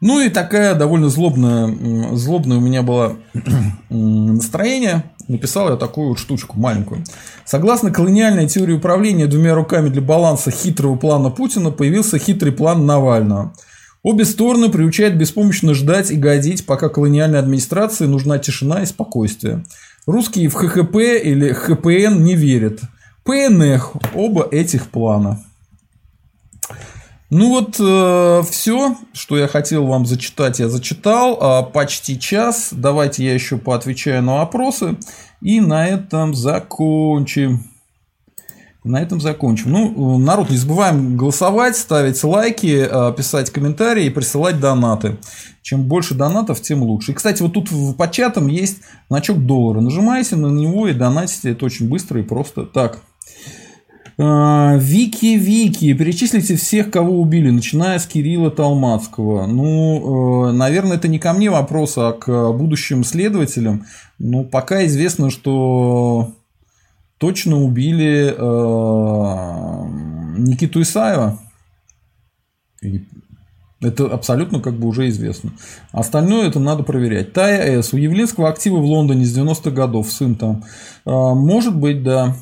[0.00, 3.16] Ну и такая довольно злобная, злобное у меня было
[3.90, 5.10] настроение.
[5.28, 7.04] Написал я такую вот штучку маленькую.
[7.44, 13.52] Согласно колониальной теории управления двумя руками для баланса хитрого плана Путина появился хитрый план Навального.
[14.02, 19.64] Обе стороны приучают беспомощно ждать и годить, пока колониальной администрации нужна тишина и спокойствие.
[20.06, 22.80] Русские в ХХП или ХПН не верят.
[23.24, 25.44] ПНХ– оба этих плана.
[27.30, 31.38] Ну вот э, все, что я хотел вам зачитать, я зачитал.
[31.40, 32.70] А почти час.
[32.72, 34.96] Давайте я еще поотвечаю на вопросы.
[35.42, 37.64] И на этом закончим.
[38.82, 39.72] На этом закончим.
[39.72, 45.18] Ну, народ, не забываем голосовать, ставить лайки, э, писать комментарии и присылать донаты.
[45.60, 47.12] Чем больше донатов, тем лучше.
[47.12, 47.68] И, кстати, вот тут
[47.98, 48.78] по чатам есть
[49.10, 49.82] значок доллара.
[49.82, 51.50] Нажимаете на него и донатите.
[51.50, 52.64] Это очень быстро и просто.
[52.64, 53.00] Так,
[54.18, 59.46] Вики, Вики, перечислите всех, кого убили, начиная с Кирилла Талмацкого.
[59.46, 63.86] Ну, э, наверное, это не ко мне вопрос, а к будущим следователям.
[64.18, 66.32] Ну, пока известно, что
[67.18, 69.98] точно убили э,
[70.38, 71.38] Никиту Исаева.
[73.80, 75.52] Это абсолютно как бы уже известно.
[75.92, 77.32] Остальное это надо проверять.
[77.32, 77.92] Тая С.
[77.92, 80.10] У Явлинского актива в Лондоне с 90-х годов.
[80.10, 80.64] Сын там.
[81.04, 82.34] А, может быть, да.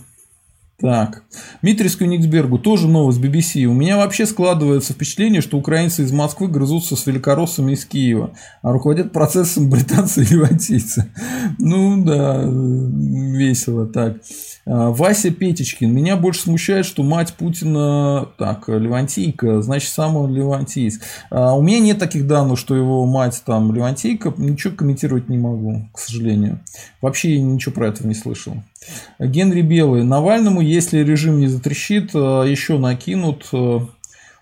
[0.78, 1.22] Так,
[1.62, 3.64] Дмитрий Скюниксбергу, тоже новость BBC.
[3.64, 8.72] У меня вообще складывается впечатление, что украинцы из Москвы грызутся с великороссами из Киева, а
[8.72, 11.10] руководят процессом британцы и левантийцы.
[11.58, 14.18] Ну да, весело так.
[14.66, 15.90] А, Вася Петечкин.
[15.90, 21.00] Меня больше смущает, что мать Путина, так, Левантийка, значит, сам он Левантийц.
[21.30, 24.34] А у меня нет таких данных, что его мать там Левантийка.
[24.36, 26.60] Ничего комментировать не могу, к сожалению.
[27.00, 28.56] Вообще я ничего про это не слышал.
[29.18, 30.05] Генри Белый.
[30.05, 33.47] Навальному, если режим не затрещит, еще накинут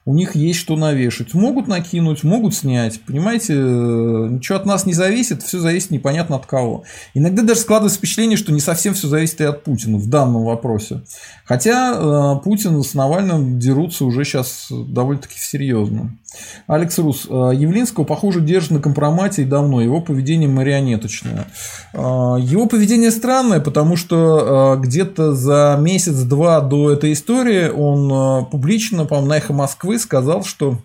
[0.07, 1.33] у них есть что навешать.
[1.33, 3.01] Могут накинуть, могут снять.
[3.03, 6.85] Понимаете, ничего от нас не зависит, все зависит непонятно от кого.
[7.15, 11.03] Иногда даже складывается впечатление, что не совсем все зависит и от Путина в данном вопросе.
[11.45, 16.17] Хотя э, Путин с Навальным дерутся уже сейчас довольно-таки серьезно.
[16.67, 17.27] Алекс Рус.
[17.29, 19.81] Э, Явлинского, похоже, держит на компромате и давно.
[19.81, 21.47] Его поведение марионеточное.
[21.93, 21.99] Э,
[22.41, 29.37] его поведение странное, потому что где-то за месяц-два до этой истории он публично, по-моему, на
[29.39, 30.79] «Эхо Москвы» сказал, что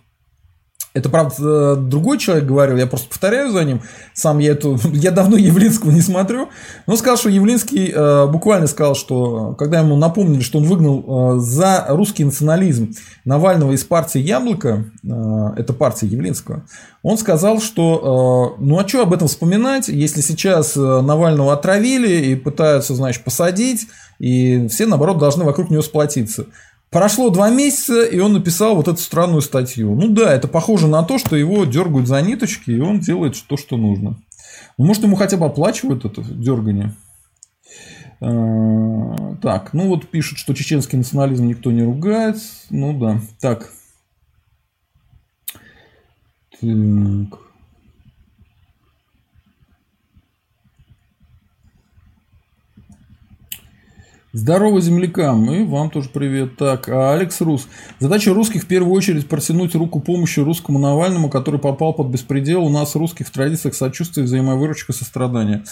[0.94, 3.82] это, правда, другой человек говорил, я просто повторяю за ним.
[4.14, 6.50] Сам я эту, я давно Явлинского не смотрю.
[6.88, 11.40] Но сказал, что Явлинский э, буквально сказал, что когда ему напомнили, что он выгнал э,
[11.40, 16.66] за русский национализм Навального из партии Яблоко, э, это партия Явлинского,
[17.04, 22.32] он сказал, что э, ну а что об этом вспоминать, если сейчас э, Навального отравили
[22.32, 23.88] и пытаются, значит, посадить,
[24.20, 26.48] и все, наоборот, должны вокруг него сплотиться.
[26.90, 29.94] Прошло два месяца, и он написал вот эту странную статью.
[29.94, 33.58] Ну да, это похоже на то, что его дергают за ниточки, и он делает то,
[33.58, 34.18] что нужно.
[34.78, 36.96] Ну, может, ему хотя бы оплачивают это дергание.
[38.22, 42.38] А, так, ну вот пишут, что чеченский национализм никто не ругает.
[42.72, 43.22] Ну да.
[43.40, 43.72] Так.
[46.60, 47.49] Так.
[54.32, 56.56] Здорово, землякам, и вам тоже привет.
[56.56, 57.68] Так, а Алекс Рус.
[57.98, 62.64] Задача русских в первую очередь протянуть руку помощи русскому Навальному, который попал под беспредел.
[62.64, 65.64] У нас русских в традициях сочувствия, взаимовыручка, сострадания.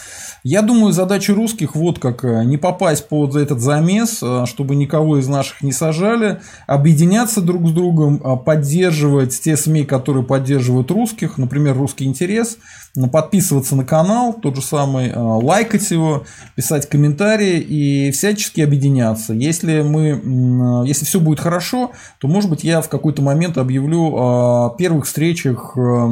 [0.43, 2.45] Я думаю, задача русских вот какая.
[2.45, 7.71] Не попасть под этот замес, а, чтобы никого из наших не сажали, объединяться друг с
[7.71, 12.57] другом, а, поддерживать те СМИ, которые поддерживают русских, например, «Русский интерес»,
[13.05, 16.23] подписываться на канал, тот же самый, а, лайкать его,
[16.55, 19.33] писать комментарии и всячески объединяться.
[19.33, 24.75] Если, мы, если все будет хорошо, то, может быть, я в какой-то момент объявлю о
[24.77, 26.09] первых встречах а,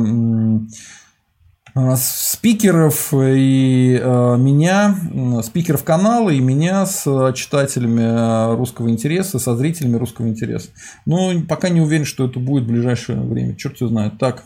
[1.74, 4.00] а, спикеров и
[4.38, 4.96] меня,
[5.44, 10.70] спикеров канала и меня с читателями русского интереса, со зрителями русского интереса.
[11.08, 13.56] Но пока не уверен, что это будет в ближайшее время.
[13.56, 14.20] Черт его знает.
[14.20, 14.44] Так.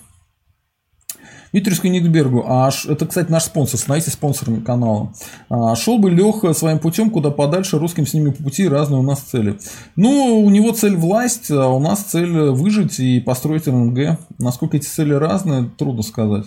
[1.51, 5.13] Дмитрию Никсбергу, а это, кстати, наш спонсор, становитесь спонсором канала.
[5.49, 9.03] А, шел бы Леха своим путем куда подальше, русским с ними по пути, разные у
[9.03, 9.57] нас цели.
[9.95, 14.19] Ну, у него цель власть, а у нас цель выжить и построить РНГ.
[14.37, 16.45] Насколько эти цели разные, трудно сказать.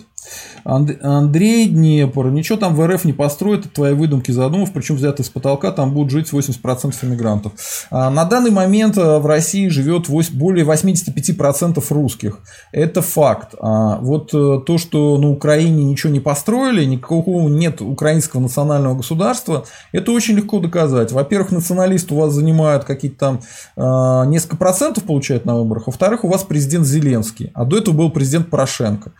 [0.63, 2.29] Андрей Днепр.
[2.29, 5.93] Ничего там в РФ не построит, это твои выдумки задумав, причем взятые с потолка, там
[5.93, 7.53] будут жить 80% иммигрантов.
[7.91, 12.39] А на данный момент э, в России живет более 85% русских.
[12.71, 13.55] Это факт.
[13.59, 19.65] А вот э, то, что на Украине ничего не построили, никакого нет украинского национального государства,
[19.91, 21.11] это очень легко доказать.
[21.11, 23.41] Во-первых, националисты у вас занимают какие-то там
[23.75, 25.87] э, несколько процентов получают на выборах.
[25.87, 29.11] Во-вторых, у вас президент Зеленский, а до этого был президент Порошенко.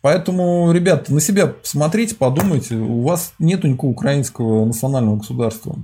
[0.00, 2.76] Поэтому, ребят, на себя посмотрите, подумайте.
[2.76, 5.76] У вас нет никакого украинского национального государства.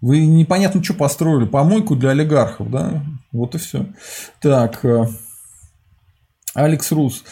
[0.00, 1.46] Вы непонятно что построили.
[1.46, 3.04] Помойку для олигархов, да?
[3.30, 3.86] Вот и все.
[4.40, 4.84] Так.
[4.84, 5.06] Э,
[6.54, 7.22] Алекс Рус.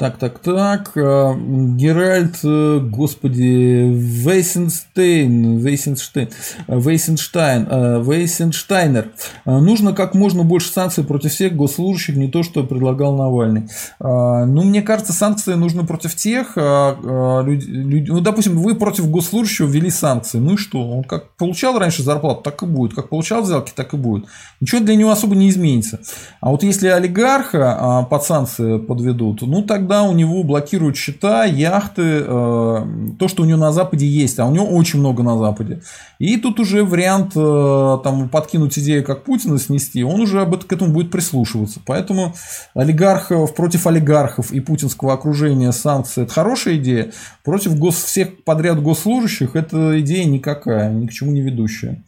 [0.00, 0.92] Так, так, так.
[0.96, 1.34] Э,
[1.76, 6.30] Геральт, э, господи, Вейсенштейн, Вейсенштейн,
[6.68, 9.10] Вейсенштайн, э, Вейсенштайнер.
[9.44, 13.68] Нужно как можно больше санкций против всех госслужащих, не то, что предлагал Навальный.
[13.98, 20.38] Ну, мне кажется, санкции нужны против тех, ну, допустим, вы против госслужащего ввели санкции.
[20.38, 20.78] Ну и что?
[20.78, 22.94] Он как получал раньше зарплату, так и будет.
[22.94, 24.24] Как получал взялки, так и будет.
[24.60, 26.00] Ничего для него особо не изменится.
[26.40, 32.22] А вот если олигарха под санкции подведут, ну, тогда когда у него блокируют счета, яхты,
[32.22, 32.86] э,
[33.18, 35.82] то, что у него на Западе есть, а у него очень много на Западе.
[36.20, 40.68] И тут уже вариант э, там, подкинуть идею, как Путина снести, он уже об этом,
[40.68, 41.80] к этому будет прислушиваться.
[41.84, 42.34] Поэтому
[42.72, 47.10] олигархов против олигархов и путинского окружения санкции– это хорошая идея.
[47.42, 52.00] Против гос, всех подряд госслужащих– это идея никакая, ни к чему не ведущая.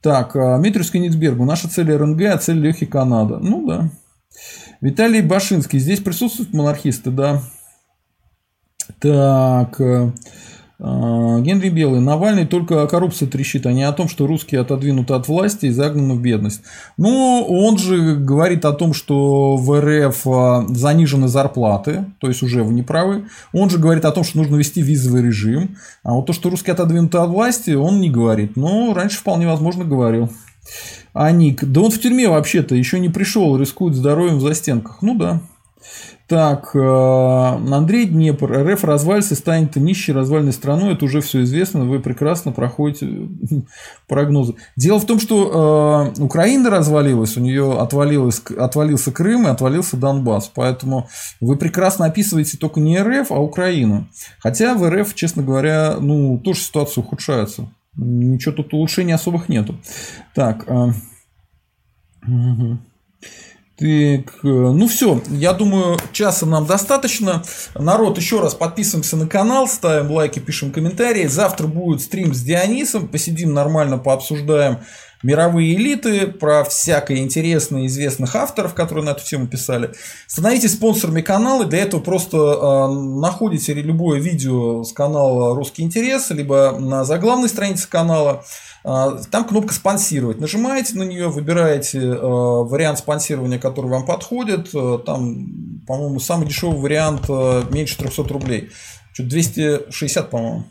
[0.00, 1.44] Так, э, Дмитрий Скенитсбергу.
[1.44, 3.38] Наша цель РНГ, а цель Лехи Канада.
[3.42, 3.90] Ну да.
[4.80, 5.78] Виталий Башинский.
[5.78, 7.42] Здесь присутствуют монархисты, да.
[9.00, 9.80] Так.
[9.80, 10.12] Э,
[10.78, 12.00] э, Генри Белый.
[12.00, 15.70] Навальный только о коррупции трещит, а не о том, что русские отодвинуты от власти и
[15.70, 16.62] загнаны в бедность.
[16.96, 22.62] Ну, он же говорит о том, что в РФ э, занижены зарплаты, то есть уже
[22.62, 23.24] вы не правы.
[23.52, 25.76] Он же говорит о том, что нужно вести визовый режим.
[26.02, 28.56] А вот то, что русские отодвинуты от власти, он не говорит.
[28.56, 30.30] Но раньше вполне возможно говорил.
[31.12, 34.98] А Ник, да он в тюрьме вообще-то еще не пришел, рискует здоровьем в застенках.
[35.02, 35.40] Ну да.
[36.28, 38.50] Так, э, Андрей Днепр.
[38.50, 40.94] РФ развалится станет нищей развальной страной.
[40.94, 41.84] Это уже все известно.
[41.84, 43.28] Вы прекрасно проходите
[44.08, 44.56] прогнозы.
[44.74, 50.50] Дело в том, что э, Украина развалилась, у нее отвалилось, отвалился Крым и отвалился Донбасс.
[50.52, 51.08] Поэтому
[51.40, 54.08] вы прекрасно описываете только не РФ, а Украину.
[54.40, 57.68] Хотя в РФ, честно говоря, ну, тоже ситуация ухудшается.
[57.96, 59.76] Ничего тут улучшений особых нету.
[60.34, 60.68] Так.
[60.68, 60.92] Э,
[62.26, 62.78] угу.
[63.78, 67.42] Так, э, ну все, я думаю, часа нам достаточно.
[67.74, 71.26] Народ, еще раз подписываемся на канал, ставим лайки, пишем комментарии.
[71.26, 74.78] Завтра будет стрим с Дионисом, посидим нормально, пообсуждаем
[75.22, 79.92] мировые элиты, про всякое интересное известных авторов, которые на эту тему писали.
[80.26, 86.76] Становитесь спонсорами канала, для этого просто э, находите любое видео с канала «Русский интерес», либо
[86.78, 88.44] на заглавной странице канала,
[88.88, 90.38] а, там кнопка «Спонсировать».
[90.38, 94.68] Нажимаете на нее, выбираете э, вариант спонсирования, который вам подходит.
[94.74, 98.70] Э, там, по-моему, самый дешевый вариант э, меньше 300 рублей.
[99.12, 100.64] Что-то 260, по-моему.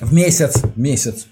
[0.00, 0.56] В месяц.
[0.56, 1.28] В месяц.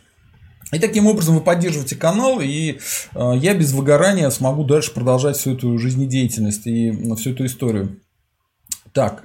[0.72, 2.78] И таким образом вы поддерживаете канал, и
[3.14, 8.00] я без выгорания смогу дальше продолжать всю эту жизнедеятельность и всю эту историю.
[8.92, 9.24] Так.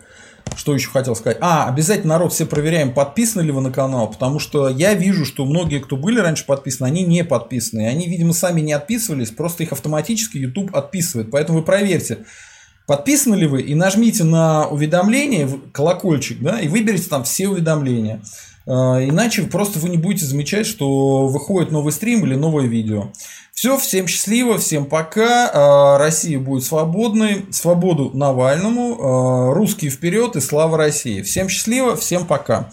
[0.56, 1.40] Что еще хотел сказать?
[1.42, 5.44] А, обязательно, народ, все проверяем, подписаны ли вы на канал, потому что я вижу, что
[5.44, 7.88] многие, кто были раньше подписаны, они не подписаны.
[7.88, 11.32] Они, видимо, сами не отписывались, просто их автоматически YouTube отписывает.
[11.32, 12.20] Поэтому вы проверьте,
[12.86, 18.22] подписаны ли вы, и нажмите на уведомление, колокольчик, да, и выберите там все уведомления.
[18.68, 23.10] А, иначе просто вы не будете замечать, что выходит новый стрим или новое видео.
[23.54, 25.50] Все, всем счастливо, всем пока.
[25.54, 27.46] А, Россия будет свободной.
[27.52, 28.98] Свободу Навальному.
[29.00, 31.22] А, русские вперед и слава России.
[31.22, 32.70] Всем счастливо, всем пока.